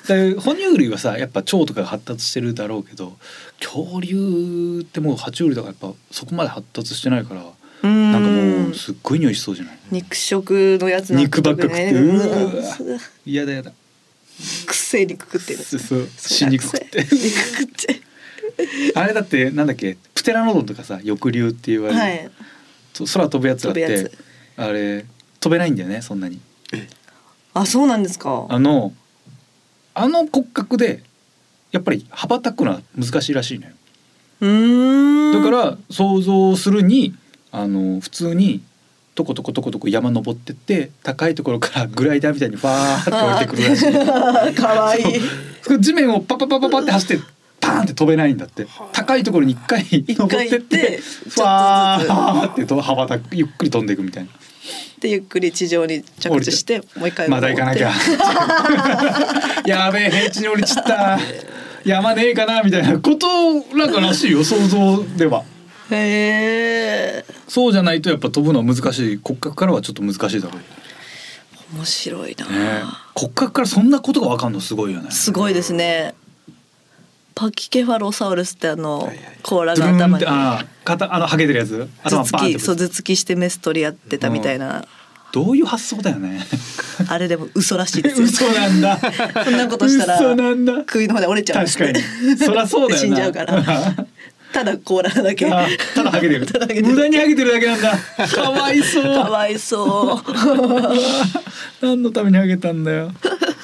[0.08, 3.17] で哺乳類はさやっぱ腸とかが発達してるだろうけど
[3.60, 8.12] 恐竜ってもう爬虫類とかやっぱそこまで発達してないからん。
[8.12, 8.30] なんか
[8.65, 9.77] もうすっごい匂いしそうじゃない？
[9.91, 12.99] 肉食のやつなんて肉ばっか食ってうわ。
[13.25, 13.71] 嫌だ嫌だ。
[14.65, 15.60] くせえ肉食ってる。
[15.63, 16.99] そう死肉食って。
[17.04, 18.01] 肉食って
[18.93, 19.97] あれだってなんだっけ？
[20.13, 21.93] プテラノドンとかさ翼竜って言われ。
[21.93, 22.32] る、はい。
[22.93, 24.12] と空飛ぶやつだって
[24.62, 25.06] あれ
[25.39, 26.39] 飛べないんだよねそんなに。
[27.54, 28.45] あそうなんですか。
[28.50, 28.93] あの
[29.93, 31.04] あの骨格で
[31.71, 33.74] やっぱり羽ばたくのは難しいらしいのよ。
[34.41, 35.43] うーん。
[35.43, 37.15] だから想像するに
[37.52, 38.62] あの普通に
[39.15, 44.56] とことことことこ山登ってって高いところからグライダーみたいにファーって降りてくるらしい。
[44.56, 45.82] かわいい。
[45.82, 47.24] 地面をパパパパパって走って
[47.60, 48.65] パーンって飛べないんだって。
[48.93, 51.36] 高いところに一回登ってっ一回行っててちょっとずつ。
[51.36, 54.30] ファーってと羽ばたくゆっくり飛んでいくみたいな
[55.00, 57.91] でゆっくり地上に着地してもう一回まだ行かなきゃ。
[59.65, 61.19] やべえ平地に降りちった。
[61.84, 65.43] 山ねえかなみたいなことなんからしいよ想像では。
[65.89, 67.26] へえ。
[67.47, 69.19] そうじゃないとやっぱ飛ぶのは難しい。
[69.24, 70.62] 骨格からはちょっと難しいだろう。
[71.76, 72.84] 面白いな、ね
[73.15, 75.10] 骨格からそんなことがわかんのすごいよね。
[75.12, 76.13] すごいですね
[77.35, 79.11] パキケファロサウルスってあの
[79.43, 80.23] 甲羅が頭に。
[80.23, 81.87] てああ肩あのハゲてるやつ？
[82.03, 84.85] 頭頭バーンって突きそう頭突きしてメス取り合ってたみたいな、
[85.31, 86.41] どういう発想だよね。
[87.07, 88.99] あれでも嘘らしいですよ 嘘なんだ。
[89.45, 90.83] そんなことしたら嘘なんだ。
[90.85, 92.37] 首の方で折れちゃうんです確かに。
[92.37, 92.97] そりゃそうだよな。
[92.99, 93.95] 死んじゃうから
[94.53, 95.45] ただ甲羅だけ。
[95.51, 96.45] あただハゲてる。
[96.45, 96.87] ただハゲてる。
[96.87, 97.91] 無駄にハゲてるだけなんだ。
[98.27, 99.03] かわいそう。
[99.03, 100.31] かわいそう。
[101.81, 103.11] 何のためにハゲたんだよ。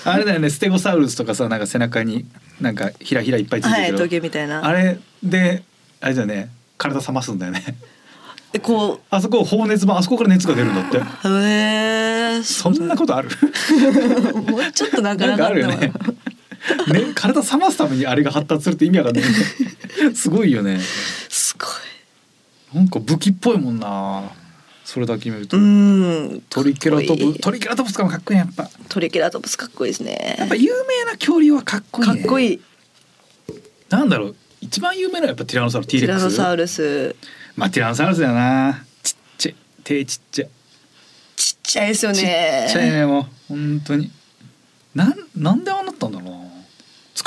[0.06, 2.26] あれだよねステゴサウルスとかさなんか背中に
[2.62, 4.66] なんかひらひらいっぱいついてはいるけど、トゲみたいな。
[4.66, 5.64] あれで
[6.00, 7.64] あれだよね体冷ますんだよね。
[8.54, 10.98] でこあそこ放熱板あそこから熱が出るんだって。
[10.98, 11.02] う
[11.44, 13.30] へえそんなことある？
[14.50, 15.48] もうちょっとなんかなかったわ。
[15.48, 15.92] かあるよね
[16.94, 19.24] ね体冷ますためにあれが発達するって意味わかんない。
[20.16, 20.80] すごいよね。
[21.30, 22.78] すごい。
[22.78, 24.24] なんか武器っぽいもんな。
[24.84, 26.44] それだけ見ると、うん。
[26.50, 28.70] トリケラトプトリケラトプスとかもかっこいいねやっぱ。
[28.88, 30.36] トリケラトプスかっこいいですね。
[30.40, 32.62] やっぱ有名な恐竜はかっこいい、ね、かっこいい。
[33.90, 34.36] なんだろう。
[34.62, 37.16] 一番有名なやっぱティラノサウルスティラノサウルス。
[37.56, 38.86] まあティラノサウルスだよな。
[39.04, 39.56] ちっちゃい。
[39.84, 40.50] 手ちっちゃい。
[41.36, 43.22] ちっちゃいですよちっねちゃいねも。
[43.22, 44.12] う本当に。
[44.96, 46.37] なんなんでああなったんだろうな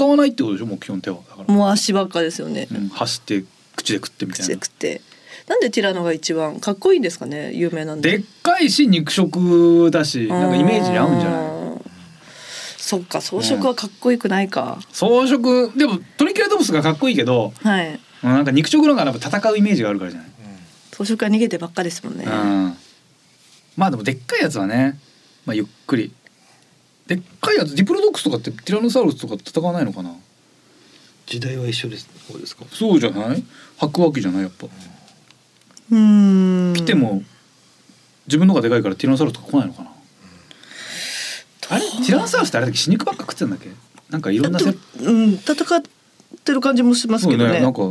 [0.00, 1.18] 使わないってことでしょもう基本手は。
[1.28, 3.44] だから、もう足ばっかですよね、うん、走って
[3.76, 5.02] 口で食ってみた口でいな食って。
[5.46, 8.10] なんでティラノが一番かっこいいんですかね有名なんで。
[8.12, 11.76] でっかいし肉食だしなんかイメージに合うんじゃない？
[11.76, 11.80] い
[12.78, 18.00] そっか装飾はかっこよくないか、装飾でもトリケラトプスがかっこいいけどはい。
[18.24, 20.30] うんなんか肉食の方がやっぱ戦うイメージがあるからじゃない、
[20.92, 22.76] 装飾は逃げてばっかですもんね、うん、
[23.76, 24.98] まあでもでっかいやつはね、
[25.46, 26.12] まあ、ゆっくり
[27.10, 30.14] でっかいやつディプロドックスとかってティラノサウルスとか戦わないのかな？
[31.26, 32.08] 時代は一緒です。
[32.30, 32.64] そうですか？
[32.70, 33.42] そうじゃない？
[33.78, 34.68] 吐くわけじゃないやっぱ。
[34.68, 36.74] うーん。
[36.74, 37.24] 来ても
[38.28, 39.90] 自分の方がでかいからティラノサウルスとか来ないのかな？
[41.70, 41.80] あれ？
[41.80, 43.70] ティラノサウルスってあれだっけ死肉ばっか食ってたんだっけ？
[44.08, 45.82] なんかいろんなせうん戦っ
[46.44, 47.54] てる感じもしますけどね。
[47.54, 47.60] ね。
[47.60, 47.90] なんか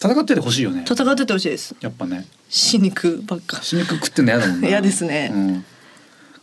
[0.00, 0.84] 戦っててほしいよね。
[0.90, 1.76] 戦っててほしいです。
[1.80, 2.26] やっぱね。
[2.48, 3.62] 死肉ばっか。
[3.62, 4.68] 死肉食ってんの嫌だもんな。
[4.68, 5.30] 嫌ですね。
[5.32, 5.64] うん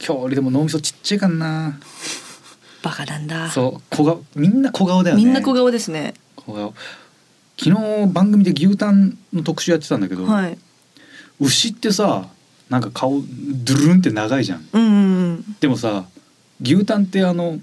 [0.02, 1.80] 恐竜でも脳みそちっちゃいからな。
[2.82, 3.49] バカなんだ。
[3.49, 5.24] そう小顔みんな小顔だよね。
[5.24, 6.16] みんな小顔ですね。
[6.36, 6.74] 小顔。
[7.58, 10.58] 昨日番組で牛タンの特集やってたんだけど、はい。
[11.39, 12.28] 牛ってさ
[12.70, 14.68] なんか顔ドゥルンって長いじゃん。
[14.74, 14.97] うんうんう
[15.34, 15.56] ん。
[15.60, 16.06] でもさ
[16.62, 17.60] 牛タンってあの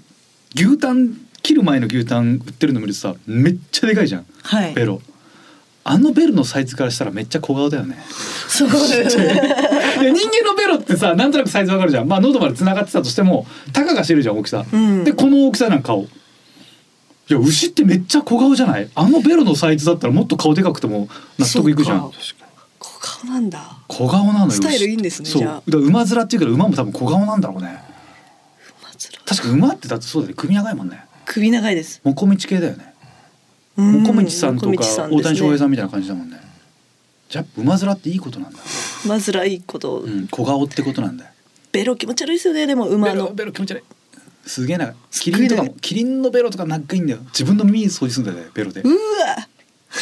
[0.55, 4.25] 牛タン切る前の牛タン売ってるの見るとさめっちゃでかいじゃん。
[4.43, 4.73] はい。
[4.73, 5.01] ベロ。
[5.83, 7.97] あのベロのサイズからしたらめっちゃ小顔だよね。
[8.47, 8.87] すご いい
[10.05, 12.07] や人間のベロってさなんとなくサイズわかるじゃん。
[12.07, 15.03] まあ喉まで繋がってたとしてもたかが知るじゃん大きさ、うん。
[15.03, 16.07] でこの大きさなん顔い
[17.27, 18.89] や牛ってめっちゃ小顔じゃない？
[18.95, 22.11] あのベロのサイズだったらもっと顔でかくても納得いくじゃん。
[22.79, 23.77] 小顔なんだ。
[23.87, 24.51] 小顔なのよ。
[24.51, 25.41] スタイルいいんですねそう。
[25.41, 25.53] じゃあ。
[25.55, 27.83] だから馬面っていうから馬も多分小顔なんだろうね。
[28.81, 28.97] 馬面。
[29.25, 30.35] 確か馬ってだってそうだよね。
[30.37, 31.03] 首長いもんね。
[31.25, 32.93] 首長いですもこみち系だよね。
[33.77, 34.01] うん。
[34.01, 36.39] もこみちさんとか大谷翔平さんみたいな感じだもんね。
[37.29, 38.57] じゃあ馬面っていいことなんだ、
[39.07, 41.31] まずらいいこと、うん、小顔ってことなんだよ。
[41.71, 42.67] ベロ気持ち悪いですよね。
[42.67, 43.31] でも馬の。
[43.33, 43.83] ベロ気持ち悪い。
[44.45, 47.19] すげえなキリンとかもキリンのベロとか長いんだよ。
[47.25, 48.81] 自分の耳掃除するんだよねベロで。
[48.81, 48.95] うわ。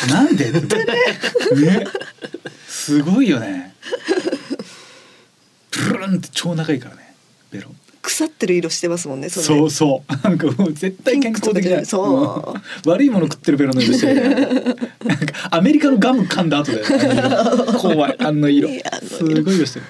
[0.10, 0.52] なんで？
[0.52, 0.62] ね。
[2.68, 3.76] すごいよね。
[5.72, 7.16] プルルンって超長いからね
[7.52, 7.70] ベロ
[8.08, 9.46] 腐ってる色してますもんねそれ。
[9.46, 10.28] そうそう。
[10.28, 11.80] なんかもう絶対健康的だ。
[11.80, 12.54] よそう。
[12.86, 12.92] うん。
[12.92, 14.30] 悪いもの食ってるベロの色してる
[15.04, 17.22] なんかアメリカのガム噛んだ後だよね。
[17.30, 17.80] あの色。
[17.80, 18.70] 怖いあの色。
[19.08, 19.86] すごい色してる。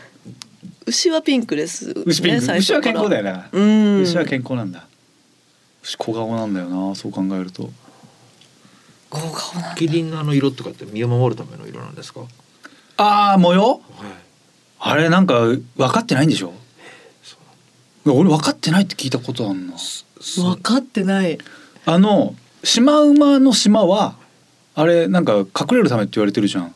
[0.88, 4.02] 牛はピンクです、ね、牛ピンク、牛は健康だよなうん。
[4.02, 4.88] 牛は健康なんだ。
[5.84, 7.70] 牛小顔なんだよなそう考えると。
[9.10, 9.76] 小顔なんだ。
[9.76, 12.22] キリンのあの色とかって身を守るための色なんですか？
[12.22, 12.30] はい。
[12.98, 13.82] ああ模様？
[14.80, 16.54] あれなんか分かってないんでしょ？
[18.14, 19.74] 俺分かってないって聞いたことあんな。
[20.36, 21.38] 分かってない。
[21.86, 24.16] あのシマウマの島は
[24.76, 26.64] あれなんか隠れるためって言われてるじゃん。
[26.64, 26.74] はい。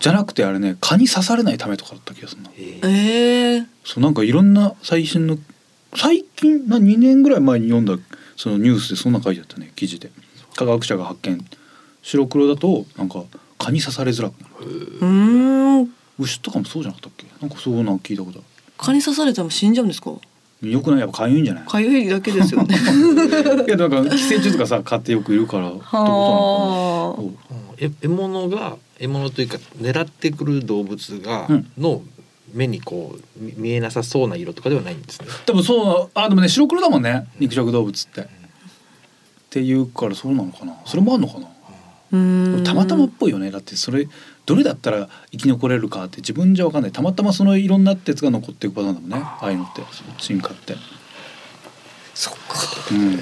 [0.00, 2.60] じゃなくてあれね蚊に刺されないためとかだった気がするなえ。
[2.80, 5.38] ーええそうなんかいろんな最新の
[5.96, 7.96] 最近な2年ぐらい前に読んだ
[8.36, 10.10] そのニュースでそんな書いてあったね記事で。
[10.56, 11.44] 科学者が発見。
[12.02, 13.24] 白黒だとなんか
[13.58, 14.54] 蚊に刺されづらくなる。
[15.00, 15.94] うーん。
[16.20, 17.26] 牛とかもそうじゃなかったっけ？
[17.40, 18.42] なんかそうなんか聞いたことあ
[18.84, 20.10] 蚊に刺されたら死んじゃうんですか？
[20.10, 20.16] る
[20.62, 21.00] よくない？
[21.00, 21.64] やっぱかゆいんじゃない？
[21.64, 22.74] かゆいだけですよね。
[23.66, 27.24] いやなんか寄生虫とかさ蚊ってよくいるからってことなはのかな。
[27.24, 27.26] う。
[27.28, 27.36] ん。
[27.78, 31.70] え獲物が獲物というか狙ってくる動物が、うん。
[31.78, 32.02] の
[32.54, 35.26] 目にこうみ見えなさそうな色とかではないんですね。
[35.46, 38.20] でもそうあでもね白黒だもんね肉食動物って。
[38.22, 38.24] っ
[39.50, 40.74] ていうからそうなのかな。
[40.84, 41.46] それもあんのかな。
[42.12, 42.64] うーん。
[42.64, 43.50] たまたまっぽいよね。
[43.50, 44.08] だってそれ
[44.48, 46.92] どれだったら生き残れるかって自分じゃ分かんない。
[46.92, 49.16] たまたまその色になったやつが残っていくパターンだもんね。
[49.22, 49.82] ああいうのって
[50.16, 50.74] 進化って。
[52.14, 52.40] そっか。
[52.90, 53.20] うん、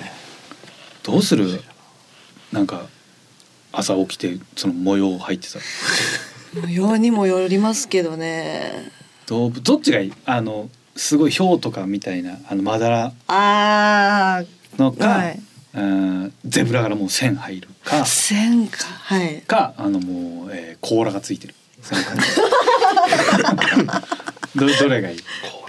[1.02, 1.60] どうする？
[2.52, 2.86] なんか
[3.72, 5.58] 朝起きてその模様入ってさ。
[6.62, 8.92] 模様にもよりますけどね。
[9.26, 10.12] 動物どっちがいい？
[10.26, 14.44] あのすごいヒョウとかみたいなあのまだらあ
[14.78, 15.42] のか、はい。
[15.74, 19.42] うんゼブラからもう線入るかあ線かはい。
[19.42, 21.54] かあのもう、えー、甲羅がついてる。
[21.82, 21.98] 線
[24.56, 25.18] どどれがいい？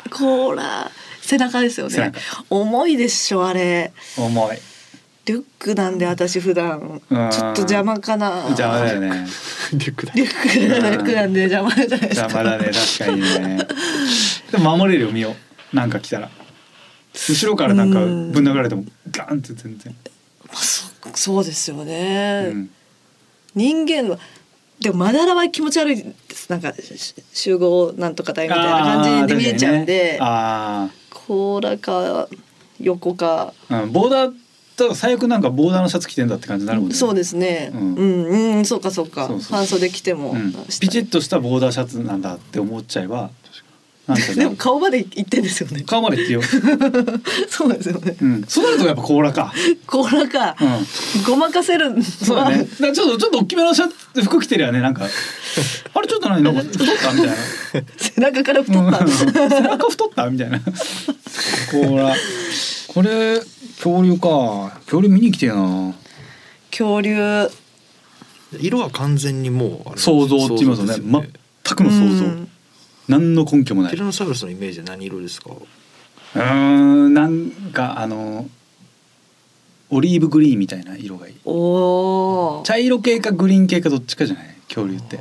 [0.09, 0.91] 甲羅。
[1.21, 2.11] 背中ですよね。
[2.49, 3.91] 重いでしょあれ。
[4.17, 4.57] 重い。
[5.25, 7.01] リュックなんで私普段。
[7.09, 7.25] ちうん。
[7.25, 8.43] ょっと邪魔かな。
[8.45, 9.27] 邪魔だよね。
[9.73, 13.67] リュックだリュックリュックなんで邪魔じゃないですか邪魔だね確かにね。
[14.51, 15.35] でも守れるよ身を。
[15.73, 16.29] なんか来たら。
[17.13, 18.05] 後ろからなんかぶ
[18.41, 19.93] ん殴られてもガンって全然、
[20.47, 22.69] まあそそうですよね、うん。
[23.55, 24.19] 人間は
[24.79, 26.49] でもまだらは気持ち悪いです。
[26.49, 32.27] なんかし集合なんとか隊みたいな感じで見えちゃうんであ甲羅か
[32.79, 34.33] 横か、うん、ボーダー
[34.77, 36.95] と最悪なんかボーダーのシャツ着てんだって感じになるもんね。
[36.95, 39.27] そうですね、ううんん、うんそうかそうか。
[39.27, 39.57] そうそうそう。
[39.57, 43.31] 半袖着ても、うん、下ピチッとしたボーダーシャツなんだって思っちゃえば
[44.35, 46.41] でも顔まで行ってんですよね顔まで言ってよ、
[47.49, 49.53] そうですよねうん、そうなるとやっぱ甲羅か、
[49.85, 52.65] 甲羅か、うん、ごまかせるそうだね。
[52.77, 55.07] ちょっとちょっと大きめのシャツ服着てりゃねなんか
[55.93, 56.41] あれちょっと何？
[56.41, 57.35] なんか太ったみたいな。
[57.97, 59.25] 背中から太った、うん背
[59.61, 60.59] 中太ったみたいな。
[60.59, 62.15] 甲羅。
[62.87, 63.39] これ
[63.75, 64.79] 恐竜か。
[64.85, 65.93] 恐竜見に来てえな。
[66.71, 67.49] 恐竜
[68.59, 71.29] 色は完全にもう想像って言いますよね。
[71.65, 72.56] 全くの想像。
[73.07, 73.91] うん何の根拠もない。
[73.91, 75.51] うティラノサウルスのイメージは何色ですか？
[76.35, 78.47] ーんなんかあの
[79.89, 81.35] オリーブグリーンみたいな色がいい。
[81.45, 82.63] おー。
[82.63, 84.55] 茶色系かグリーン系かどっちかじゃない？
[84.67, 85.19] 恐竜って。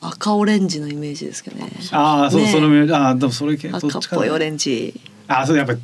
[0.00, 1.72] 赤オレンジのイメージですけどね。
[1.90, 2.48] ああそう、ね。
[2.48, 4.28] その目ああでもそれ系どっ赤っちかだね。
[4.28, 5.00] ぽいオレンジ。
[5.26, 5.74] ああそうやっぱ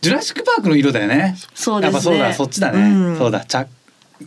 [0.00, 1.34] ジュラシック・パークの色だよね。
[1.54, 1.90] そうですね。
[1.90, 3.18] やっぱそうだそっちだね、うん。
[3.18, 3.66] そうだ茶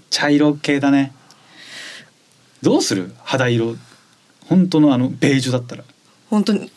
[0.09, 1.13] 茶色系だね。
[2.61, 3.13] どうする？
[3.23, 3.75] 肌色。
[4.47, 5.84] 本当のあのベージュだったら
[6.30, 6.71] 本当に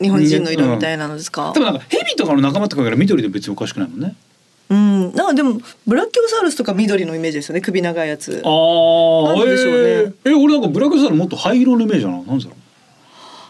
[0.00, 1.52] 日本人の色みたいなのですか？
[1.52, 4.14] でもなんかヘビとかの仲間とかから緑で別におかしくないもんね。
[4.68, 5.14] うん。
[5.14, 7.60] なんかでもブラッキオサウルスとか緑のイメージですよね。
[7.60, 8.42] 首長いやつ。
[8.44, 9.78] ああなんででしょうね。
[9.78, 12.58] えーえ俺なんかブラックスターのもっと灰色のイメージだななんでだろう。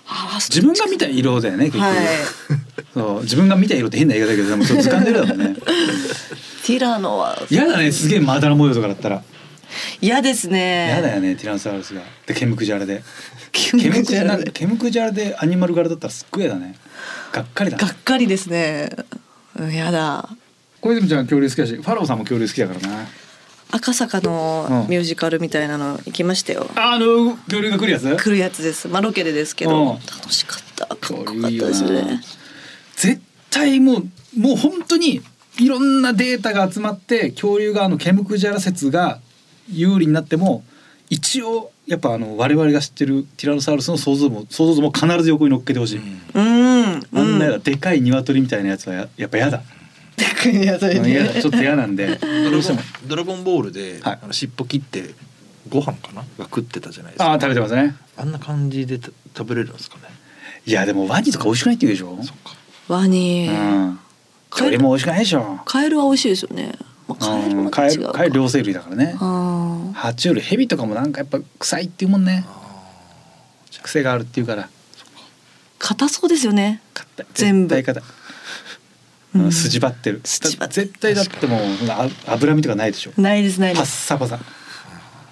[0.09, 1.97] ああ自分が見た色だよね結局、はい。
[2.95, 3.23] そう。
[3.23, 5.57] 自分が見た色って変な言い方だけどでもちょっと図鑑で色だもんね。
[6.65, 7.37] ティラノは。
[7.51, 7.91] 嫌だね。
[7.91, 9.23] すげえまだら模様とかだったら。
[10.01, 10.87] 嫌ですね。
[10.93, 12.03] 嫌だよねティラノサウルスが。
[12.27, 13.03] でケムクジャラで
[13.57, 16.77] ケケムクジャラケムクジャラでアニマル柄だったらすっごい嫌だね。
[17.33, 18.91] がっかりだがっかりですね。
[19.59, 20.29] うんやだ
[20.83, 23.07] 小泉ちゃん恐竜好きだしファローさんも恐竜好きだからな。
[23.73, 24.91] 赤坂のうん。
[24.91, 26.69] ミュージカルみたいなの行きましたよ。
[26.77, 28.17] ああの恐竜が来るやつ？
[28.17, 28.89] 来るやつです。
[28.89, 29.71] まあロケでですけうん。
[29.71, 30.87] ど楽しかった。
[30.87, 32.21] かっこよかったですね。
[32.97, 35.23] 絶対もうもう本当に
[35.59, 39.21] いろんなデータが集まって恐竜があのケムクジャラ説が
[39.73, 40.63] 有利になっても
[41.09, 46.01] 一応やっぱあの我々が知ってるティラノサウルスの想像も想像図も必ず横に乗っけてほしい、
[46.35, 47.03] うん。
[47.15, 49.63] あんなやだうんでかい鶏みたいなやつはややっぱやだ。
[50.17, 51.41] でかいやつうん嫌だ。
[51.41, 52.17] ちょっと嫌なんで。
[52.17, 52.81] ドラゴンどうしても。
[53.07, 54.19] ドラゴンボールで、はい。
[54.23, 55.15] あの尻尾切って
[55.69, 57.31] ご飯かなが食ってたじゃないですか。
[57.31, 57.95] ああ食べてますね。
[58.17, 60.03] あんな感じでた食べれるんですかね。
[60.65, 62.19] いやでもワニとか美味しくないって言うでしょ。
[62.89, 63.49] ワニ。
[63.49, 64.01] うん。
[64.53, 65.61] それも美味しくないでしょ。
[65.65, 66.73] カエルは美味しいですよね
[67.09, 68.13] まあカエルうんはカエル違うか。
[68.13, 69.15] カエル両生類だからね。
[69.19, 72.45] 爬虫類ヘビとかもなんかやっぱ臭いっていうもんね。
[72.47, 72.67] あ
[73.83, 74.69] 癖があるっていうから。
[75.79, 76.81] 硬そうですよね。
[77.35, 77.83] 全部。
[77.83, 78.05] 硬い。
[79.35, 79.53] うん。
[79.53, 80.21] 筋張ってる。
[80.25, 83.13] 筋張絶対だってもうあ脂身とかないでしょ。
[83.21, 84.39] ないですないパッですサパサ、ー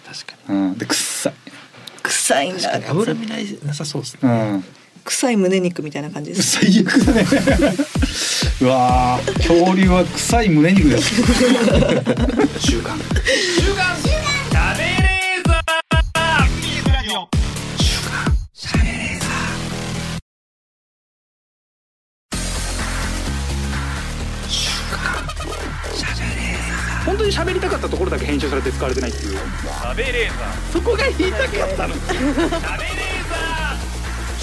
[0.07, 0.59] 確かに。
[0.59, 1.35] うん、で臭い、
[2.03, 2.75] 臭いんだ。
[2.91, 4.20] 脂身ないなさそうですね。
[4.22, 4.27] う
[4.59, 4.64] ん、
[5.05, 6.61] 臭い胸肉みたいな感じです。
[6.61, 7.26] 最悪だね。
[8.61, 11.22] うわー恐竜は臭い胸肉です。
[12.61, 12.98] 週刊。
[27.05, 29.38] 本当に喋りたかったところだけ編集されて使われてないっていう。
[29.38, 31.94] 喋れーそこが言いたかったの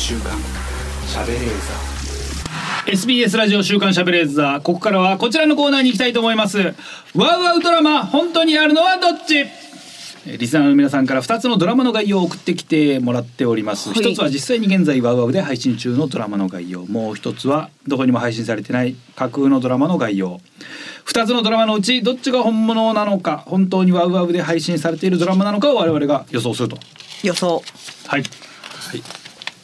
[0.02, 0.32] 週刊
[1.06, 4.62] しゃべれーザ SBS ラジオ週刊しゃべれーザー。
[4.62, 6.58] ここからはこちらのコーナーに行きたいと思います。
[7.16, 9.38] ワウワウドラマ本当にあるのはどっち？
[9.38, 14.00] えーリスナーの皆さんから2つのドラマの概要を送ってきてもらっております、はい。
[14.00, 16.84] 一つは実際に現在ワウワウで配信中のドラマの概要。
[16.88, 20.40] もう一つはどこにも配信されてない架空のドラマの概要。
[21.06, 26.80] 2つのドラマのうちどっちが本物なのか本当にワウワウで配信されているドラマなのかを我々が予想すると。
[27.24, 27.62] 予想。
[28.08, 29.04] はい、はい、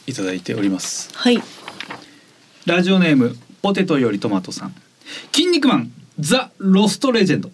[0.08, 1.10] いただいております。
[1.14, 1.38] はい。
[2.64, 4.74] ラジオネームポテトよりトマトさん。
[5.32, 7.50] 筋肉マンザ・ロストレジェンド。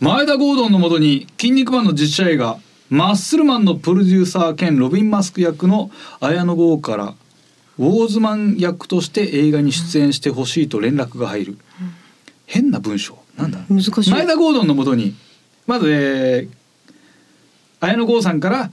[0.00, 2.58] 前田ゴードンのもとに筋肉マンの実写映画
[2.90, 7.14] マッスルマンのプロデューサー兼ロビン・マスク役の綾野剛から
[7.78, 11.58] ウォーズマン役として映画に出演してほしいと連絡が入る、
[12.46, 13.16] 変な文章。
[13.36, 13.60] なんだ？
[13.70, 14.10] 難しい。
[14.10, 15.14] 前田ゴードンのもとに
[15.68, 16.50] まず、えー、
[17.80, 18.70] 綾野剛さんから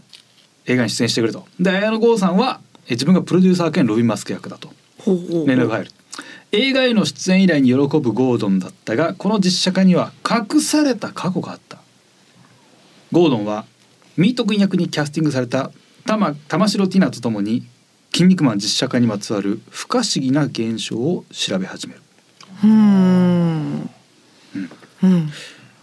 [0.69, 1.45] 映画に出演してくれと。
[1.59, 4.71] で綾野剛さんはえー自分がプロデューサー兼ロビン・マスク役だと。
[5.05, 5.91] 連絡が入る。
[6.51, 11.79] 映画への出演依頼に喜ぶゴードンだったがこの実写化には隠された過去があった。
[13.11, 13.65] ゴードンは
[14.17, 15.71] ミート君役にキャスティングされた
[16.05, 17.65] 玉玉城ティナとともに
[18.13, 22.01] 「筋肉マン」実写化にまつわる不可思議な現象を調べ始める。
[22.63, 23.89] うーん。
[25.03, 25.29] うん。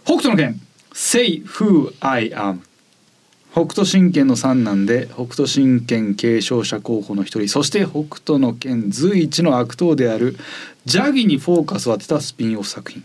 [0.05, 0.61] 北斗の拳
[0.93, 2.59] Say who I am
[3.57, 10.37] 北斗神拳の三男で北斗神拳継承者候補の一人そして北斗の拳随一の悪党である
[10.85, 13.03] ジャギにフォーカスを当てたスピンオフ作品。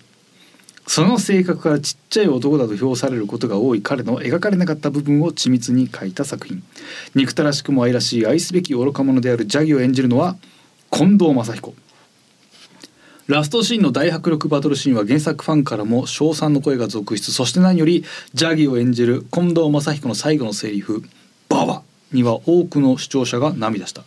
[0.86, 6.62] その性格からちっちゃい男だと評されることが多い彼の描かれなかった部分を緻密に描いた作品。
[7.14, 10.36] 憎たらしくも愛らしい愛すべき愚か者であるジャギを演じるのは
[10.90, 11.72] 近藤正彦。
[13.26, 17.32] ラストシーンの大迫力バトルシーンは原作ファンからも称賛の声が続出。
[17.32, 18.04] そして何より
[18.34, 21.04] ジャギを演じる近藤正彦の最後のセリフ
[21.48, 24.02] 「ババ」には多くの視聴者が涙した。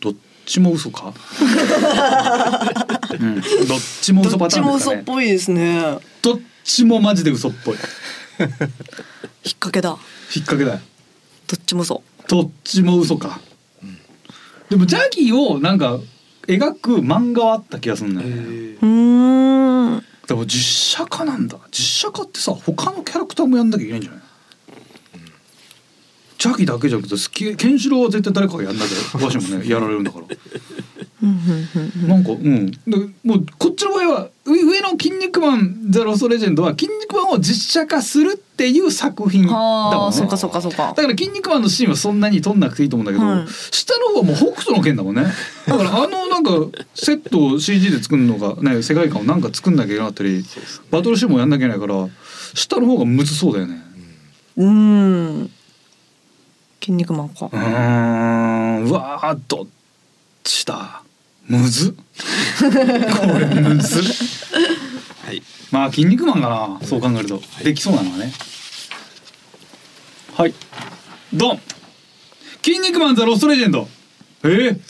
[0.00, 0.14] どっ
[0.46, 1.12] ちも嘘か、
[3.20, 4.96] うん、どっちも嘘パどっちもターンですかね。
[4.96, 5.98] 嘘っぽいですね。
[6.22, 7.74] どっちもマジで嘘っぽい。
[7.74, 8.48] 引っ
[9.44, 9.90] 掛けだ。
[9.90, 9.98] 引っ
[10.46, 10.80] 掛けだよ。
[11.46, 12.02] どっちも嘘。
[12.28, 13.40] どっちも嘘か、
[14.70, 15.98] でもジャギをなんか
[16.46, 18.28] 描く漫画はあった気がするんだよ。
[18.28, 20.04] ね、うーん。
[20.26, 21.58] でも実写化なんだ。
[21.70, 24.22] 実写化ってさ他のキャラクターもやんなきゃいけないんじゃない、
[26.38, 30.26] ジャギだけじゃなくて好きケンシロウは絶対誰かがやんなきゃおかしいもんねやられるんだから
[31.22, 32.70] なんかうん。
[32.70, 32.78] で
[33.24, 40.06] もうこっちの場合はう上の「筋肉マンザ・ロストレジェンド」は「筋肉マン」を実写化するっていう作品だはもんね。
[40.08, 40.94] あそうかそうかそうか。
[40.96, 43.46] だから「筋肉マン」のシーンはそんなに撮んなくていいと思うんだけど、はい。
[43.70, 45.22] 下の方はもう北斗の拳だもんね。
[45.68, 46.50] だからあのなんか
[46.94, 50.44] セットを CG で作るのがね世界観をなんか作んなきゃいけなかったり
[50.90, 52.08] バトルシーンもやんなきゃいけないから
[52.54, 53.80] 下の方がむずそうだよね。
[54.56, 54.68] うー
[55.44, 55.50] ん。
[56.80, 57.46] 筋肉マンか。
[57.46, 57.48] う。
[57.48, 57.58] ー
[58.80, 58.84] ん。
[58.86, 59.66] うわーどっ
[60.42, 61.01] ちだ？
[61.48, 61.92] むずっ。
[61.92, 62.00] こ
[63.38, 64.02] れむずっ。
[65.26, 65.42] はい。
[65.70, 66.48] まあ筋肉マンか
[66.80, 68.32] なそう考えると、できそうなのはね。
[70.34, 70.54] はい。
[71.32, 71.60] ドン。
[72.62, 73.88] 筋肉マンザロストレジェンド。
[74.44, 74.48] え？
[74.48, 74.80] ー、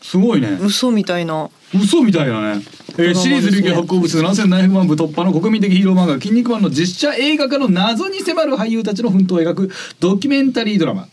[0.00, 0.58] すごいね。
[0.60, 1.50] 嘘みたいな。
[1.74, 2.62] 嘘みたいだね、
[2.98, 11.08] えー、シリーズ累計発行部数7700万部突破の国民的ヒーロー漫画「筋肉マン」の実写映画化の謎に迫る俳優たちの奮闘を描くドキュメンタリードラマ。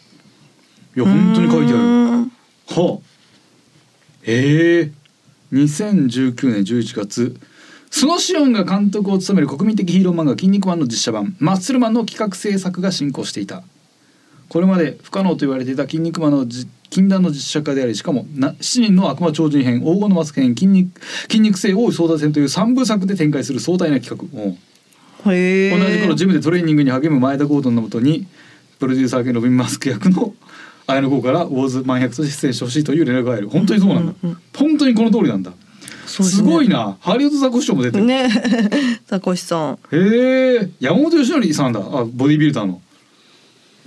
[0.98, 1.82] いや本当に書いてある。
[1.82, 2.32] る。
[2.68, 3.09] はあ
[4.32, 4.92] ええ
[5.52, 7.36] 2019年11月
[7.90, 13.64] スノシオンが監督を務める国民的ヒーロー漫画「筋肉マン」の実写版マッスルマンの企画制作が進行していた
[14.48, 24.40] これまで不可能と言われていた「筋肉マン」のじ禁断の実写化でありしかもな7人の悪魔超人編黄金のマスク編筋肉筋肉性王位争奪戦という3部作で展開する壮大な企画。
[25.78, 28.26] 同じ頃ジムでトレーニングに励む前田ゴードンのもとに
[28.80, 30.34] プロデューサー兼ロビン・マスク役の
[30.92, 33.50] 綾野剛からウォーズマン役として出演してほしいという連絡が入る。
[33.50, 35.54] 本当にそうなんだ、うんうん本当にこの通りなんだ。
[36.06, 36.52] すね。
[36.52, 36.98] ごいな。
[37.00, 38.30] ハリウッドザコシショウも出てる、ね。
[39.08, 39.80] ザコシさん。
[39.92, 40.70] へえ。
[40.80, 41.80] 山本由伸さんだ。
[41.80, 42.82] あボディビルダーの。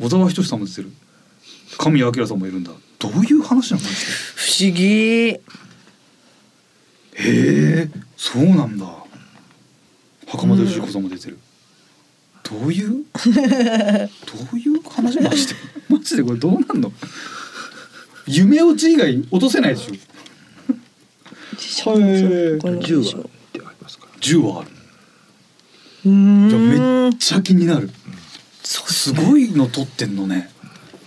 [0.01, 0.91] 小沢仁志さんも出てる。
[1.79, 2.71] 神谷明さんもいるんだ。
[2.99, 3.83] どういう話なの？
[3.83, 4.83] 不思議。
[4.85, 5.41] へ
[7.15, 7.91] え。
[8.17, 8.87] そうなんだ。
[10.29, 11.39] 袴田義彦さんも出てる、
[12.43, 12.89] どういう？
[12.91, 13.21] ど
[14.53, 15.21] ういう話？
[15.21, 15.55] マジで
[15.89, 16.93] マジでこれどうなんの？
[18.27, 21.93] 夢落ち以外落とせないでしょ。
[21.93, 22.19] これ
[22.81, 23.23] 銃はっ
[23.53, 24.07] てありますか？
[24.07, 24.71] ら銃はある。
[26.11, 27.91] めっちゃ気になる。
[28.63, 30.51] すごいの撮ってんのね。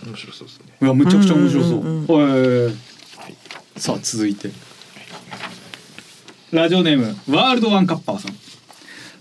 [0.04, 0.66] 面白そうですね。
[0.80, 2.78] いやめちゃくちゃ面白そう,、うん
[3.76, 4.50] さあ続いて。
[6.52, 8.36] ラジオネームワールドワンカッパーさん。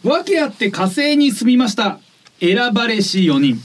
[0.07, 1.99] 訳あって火星に住みました
[2.39, 3.61] 選ばれし4人。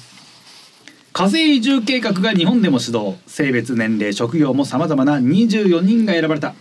[1.13, 6.55] 火星移住計画が日本でも始動性別年齢職業も様々な24人が選ばれた。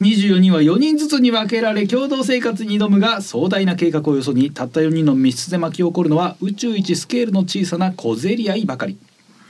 [0.00, 8.96] 24人は4人ずつに分けられ共同生活に挑むが壮大な計画をよそにたった4人の密室で巻き起こるのは宇宙一スケールの小さな小競り合いばかり。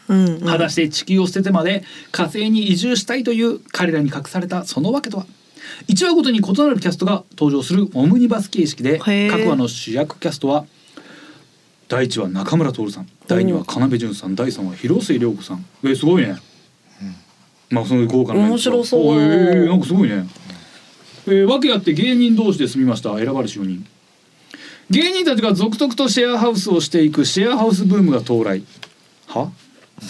[0.09, 0.41] うんうん。
[0.41, 5.27] 果たして地球を捨ててまで火星に移住したいという彼らに隠されたその訳とは。
[5.89, 10.64] 1話ごとに異なるキャストが登場するオムニバス形式で各話の主役キャストは
[11.89, 15.64] 第1話中村徹さん第2話要潤さん第3話広末涼子さん。
[15.84, 16.37] えーすごいね、
[17.70, 19.16] まあその豪華な面白そう。
[19.16, 20.26] おえーなんかすごいね。
[21.28, 23.16] えー、訳あって芸人同士で住みました。
[23.16, 23.87] 選ばれし4人。
[24.91, 28.62] 芸人たちが続々とシェアハウスをしていくシェアハウスブームが到来。
[29.28, 29.51] は？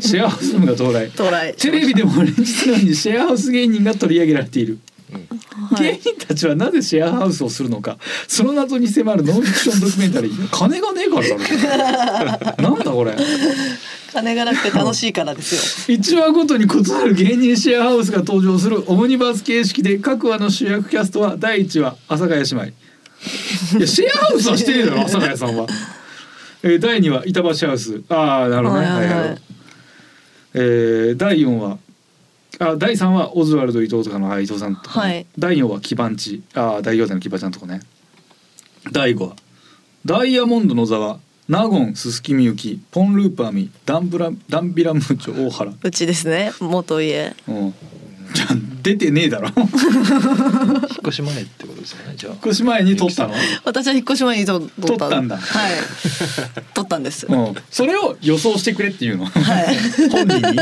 [0.00, 0.92] シェアハウスブームが到
[1.30, 1.54] 来。
[1.54, 4.91] テレビでも連日のようにシェアハウス芸人が取り上げられている、はい
[5.78, 7.98] 芸人たちはなぜシェアハウスをするのか。
[8.28, 10.48] その謎に迫るノンフィクションドキュメンタリー。
[10.50, 12.70] 金がねえからだろ。
[12.70, 13.16] なんだこれ。
[14.12, 15.96] 金がなくて楽しいからですよ。
[15.96, 21.96] 1話ごとに異なる芸人シェアハウスが登場するオムニバース形式で各話の主役キャストは第1話。
[22.08, 22.64] 阿佐ヶ谷姉妹。
[23.78, 25.66] いやシェアハウスはしてねえだろ阿佐ヶ谷さんは、
[26.62, 28.02] えー、第2話板橋ハウス。
[28.08, 29.28] ああなるほどね、はいはいはい。
[29.28, 29.38] はい
[30.54, 31.78] えー、第4話
[32.62, 35.26] あ第3話オズワルド伊藤とかのあ伊藤さんとかね、はい。
[35.38, 37.80] 第4話キバンチあ大行政のキバちゃんとかね。
[38.92, 39.36] 第5話
[40.04, 45.72] ダイヤモンド野沢納言鈴木みゆきポンループアミダンブラダンビラムーチョ大原。
[45.82, 46.52] うちですね。
[46.60, 47.34] 元家。
[47.48, 47.74] うん。
[48.32, 48.48] じゃあ
[48.82, 49.48] 出てねえだろ。
[49.56, 49.68] 引っ
[51.06, 52.34] 越し前ってことですよねじゃあ。
[52.42, 53.34] 少し前に撮ったの？
[53.64, 54.86] 私は引っ越し前に撮った。
[54.86, 55.36] 撮ったんだ。
[55.36, 55.72] はい。
[56.74, 57.26] 撮ったんです。
[57.26, 57.54] うん。
[57.70, 59.26] それを予想してくれっていうの。
[59.26, 59.76] はい。
[60.10, 60.58] 本人に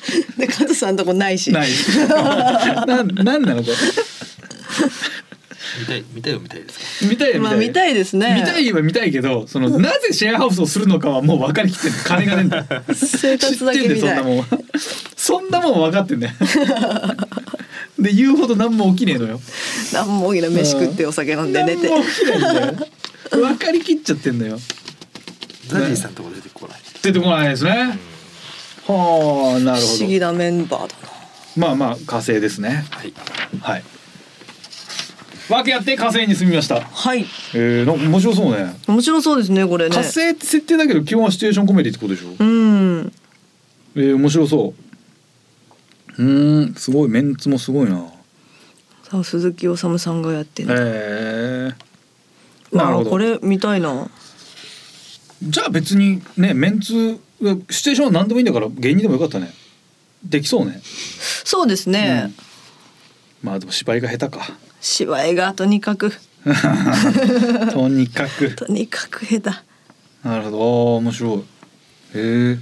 [0.38, 1.52] で加藤さんとこないし。
[1.52, 1.68] ない
[2.86, 3.76] ななんなのこれ？
[5.80, 7.06] 見たい見たいは見たいですか？
[7.10, 7.40] 見たいよ見たい。
[7.40, 8.34] まあ見たいですね。
[8.40, 11.98] 見たいは見たいけどそのなぜシェアハウスをするのかはもう分かりきってんの。
[12.04, 14.00] 金がねえんだよ生活だけ見たい。
[14.00, 14.46] 知ってんだよそんなもん
[15.16, 16.32] そんなもん分かってんだよ
[17.98, 19.40] で言うほど何も起きねえのよ。
[19.92, 21.88] 何も大きな飯食ってお酒飲んで寝て。
[21.88, 22.74] 何も起きないんだよ。
[23.30, 24.58] 分かりきっちゃってんだよ。
[25.68, 27.96] ザジーさんとこ出てこない出てこないですね
[28.86, 30.92] はあなるほど不思議なメンバーだな。
[31.56, 33.12] まあまあ火星ですねはい
[33.60, 33.82] はい
[35.48, 37.26] 訳あって火星に住みましたはい。
[37.54, 40.02] えー、なんか面白そうね面白そうですねこれね火。
[40.02, 42.36] 星って設定だけど基本はシチュエーションコメディってことでしょ？
[42.38, 43.12] うん。
[43.96, 44.74] えー、面白そ
[46.18, 47.98] ううーんすごいメンツもすごいな
[49.02, 50.68] さあ鈴木おさむさんがやってる。
[50.72, 54.08] えー、なるほどあこれ見たいな。
[55.42, 57.18] じゃあ別にねメンツ
[57.70, 59.50] シチュエーションは何でもいいんだから芸人でもよかったね。
[60.24, 60.80] できそうね。
[60.82, 62.32] そうですね。
[63.42, 63.48] うん。
[63.48, 64.46] まあでも芝居が下手か。
[64.80, 66.12] 芝居がとにかく。
[67.72, 68.54] とにかく。
[68.54, 69.50] とにかく下手。
[70.28, 70.96] なるほど。
[70.96, 71.38] 面白い。
[71.38, 71.42] へ
[72.14, 72.58] え。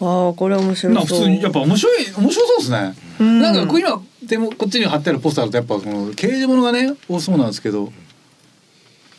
[0.00, 3.40] ああこれ面白なそう普通にやっぱ面白い面白そうですね、うん。
[3.40, 7.92] なんかこう今でもこっちに貼ってあるポスターだとやっぱこの刑事物がね多そうなんですけど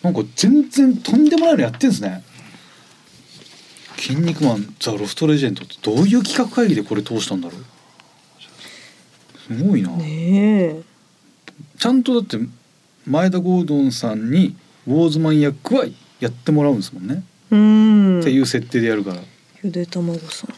[0.04, 2.24] なんか全然とんでもないのやってんですね
[3.98, 7.62] 「筋肉マンザ・ロストレジェンド」ってどういう企画会議でこれ通したんだろう？
[9.48, 10.82] すごいな、ねえ。
[11.80, 12.38] ちゃんとだって
[13.06, 15.86] 前田ゴードンさんにウォーズマン役は
[16.20, 18.20] やってもらうんですもんね、うん。
[18.20, 19.18] っていう設定でやるから。
[19.22, 19.24] へ
[19.64, 20.54] ゆで卵さん。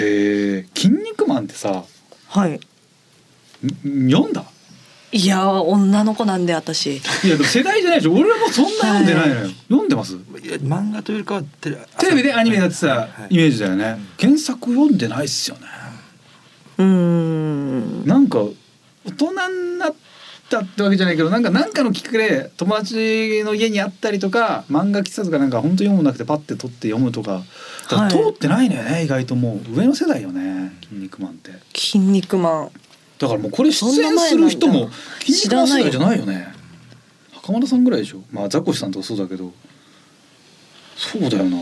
[0.00, 1.84] え「筋肉マン」ってさ
[2.28, 2.60] はい。
[3.86, 4.44] ん読んだ？
[5.14, 6.96] いやー女の子なんで私。
[6.96, 8.14] いやでも世代じゃないでしょ。
[8.14, 10.14] 俺もそんな読んでないのよ、読んでます？
[10.14, 13.34] いや漫画というかはテレテレビでアニメやってたはい。
[13.34, 15.62] イメージだよね、原作読んでないっすよね。
[16.78, 18.06] うーん。
[18.06, 19.32] なんか大人
[19.74, 19.94] になっ
[20.48, 27.42] たってわけじゃないけどなんかなんかのきっかけで友達の家にあったりとか漫画喫茶とかなんか本当読むなくてパッて取って読むとか。
[27.90, 29.76] だか通ってないのよね、意外ともう。
[29.76, 31.50] 上の世代よね「筋肉マン」って。
[31.74, 32.70] 筋肉マン
[33.22, 34.90] だからもうこれ出演する人も
[35.24, 36.52] 「筋肉マン」世代じゃないよね。
[37.30, 38.22] 袴田さんぐらいでしょ。
[38.32, 39.52] まあザコシさんとかそうだけど。
[40.96, 41.56] そうだよな。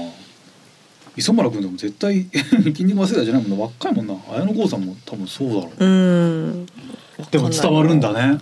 [1.16, 2.28] 磯村君でも絶対
[2.64, 3.64] 筋肉マン世代じゃないもんな。
[3.66, 4.14] 若いもんな。
[4.32, 5.84] 綾野剛さんも多分そうだろう。
[5.84, 6.66] う
[7.30, 8.38] でも伝わるんだね。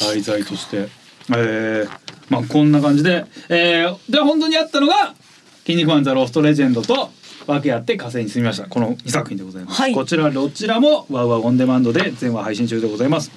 [0.00, 0.88] 題材として。
[1.36, 1.88] えー、
[2.30, 5.14] まあこんな感じで、えー、で本当にあったのが
[5.66, 7.10] 「筋肉マンザローストレジェンド」と
[7.46, 9.94] 「分け合って火星に住みました」この2作品でございます、はい。
[9.94, 13.30] こちらどちらもワウワウオンデマンドで全話配信中でございます。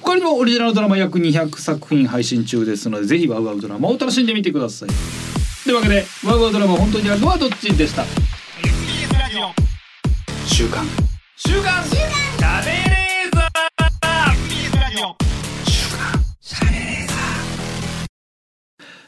[0.00, 4.88] 他にもオリジナルドラマ約200作品配信中ですのでぜひワウワウドラマを楽しんでみてください。
[5.64, 8.04] というわけでワウワウドラマ本当にあるのはどっちでした？
[10.46, 10.86] 週刊
[11.36, 12.93] 週刊しゃべれ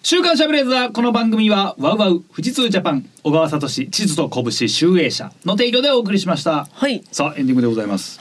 [0.08, 6.68] 週刊しゃべれーザーこの番組はワウワウ富士通ジャパン小川聡地図と拳集英社の提供でお送りしました。
[6.70, 7.02] はい。
[7.10, 8.20] さあエンディングでございます。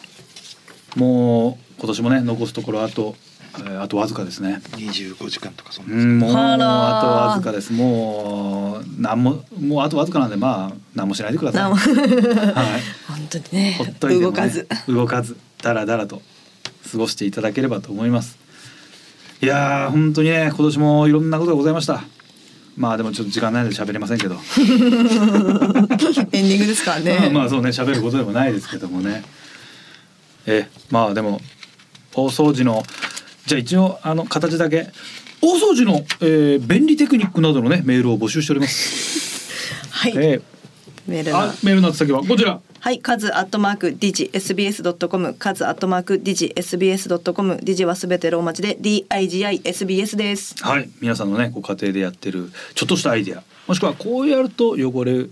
[0.95, 3.13] もう今年もね残すところあと、
[3.59, 4.63] えーあとわずかですね。
[4.71, 5.95] 25時間とかそんな。
[5.95, 6.57] うんもうあ
[7.03, 7.71] とわずかです。
[7.71, 11.71] もうなんももうあとわずかなんでまあ何もしないでください。
[11.71, 11.77] はい。
[13.07, 14.67] 本当にねほっといてもね動かず。
[14.87, 16.23] 動かずだらだらと
[16.91, 18.39] 過ごしていただければと思います
[19.41, 22.03] いやー本当にね今年もいろんなことがございました。
[22.77, 27.29] まあでもちょっと時間ないので喋れませんけど、 エンディングですからね。
[27.33, 29.23] まあそうね喋ることでもないですけどもね。
[30.45, 31.41] えまあでも
[32.13, 32.83] 大掃除の
[33.45, 34.89] じゃあ一応あの形だけ。
[35.41, 39.51] 大掃除の、えー便利テクニックなどのねメールを募集しております、
[39.91, 40.41] はい、えー、
[41.07, 50.53] メールのあメールの宛先はこちらはい、カズアットマークディジ SBS ドットコム、カズアットマークディジ SBS ドットコム、ディジはすべてローマ字で D I G I S B S です。
[50.63, 53.41] はい、皆さんのねご家庭でやってるちょっとしたアイデア。
[53.65, 55.25] もしくはこうやると汚れ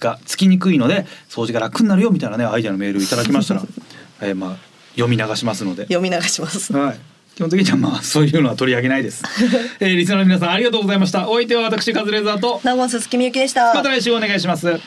[0.00, 3.62] がつきにくいので掃除が楽になるよみたいなねアイデアのメールいただきましたら、
[4.20, 4.56] えー、まあ
[4.96, 6.72] 読み流しますので、読み流します。
[6.72, 6.98] はい、
[7.36, 9.22] 基本的にはまあそういうのは取り上げないです、
[9.78, 11.28] えー、リスナーの皆さんありがとうございました。
[11.28, 12.60] お相手は私カズレーザーと。
[12.64, 13.72] ナゴンススキミユキでした。
[13.72, 14.80] また来週お願いします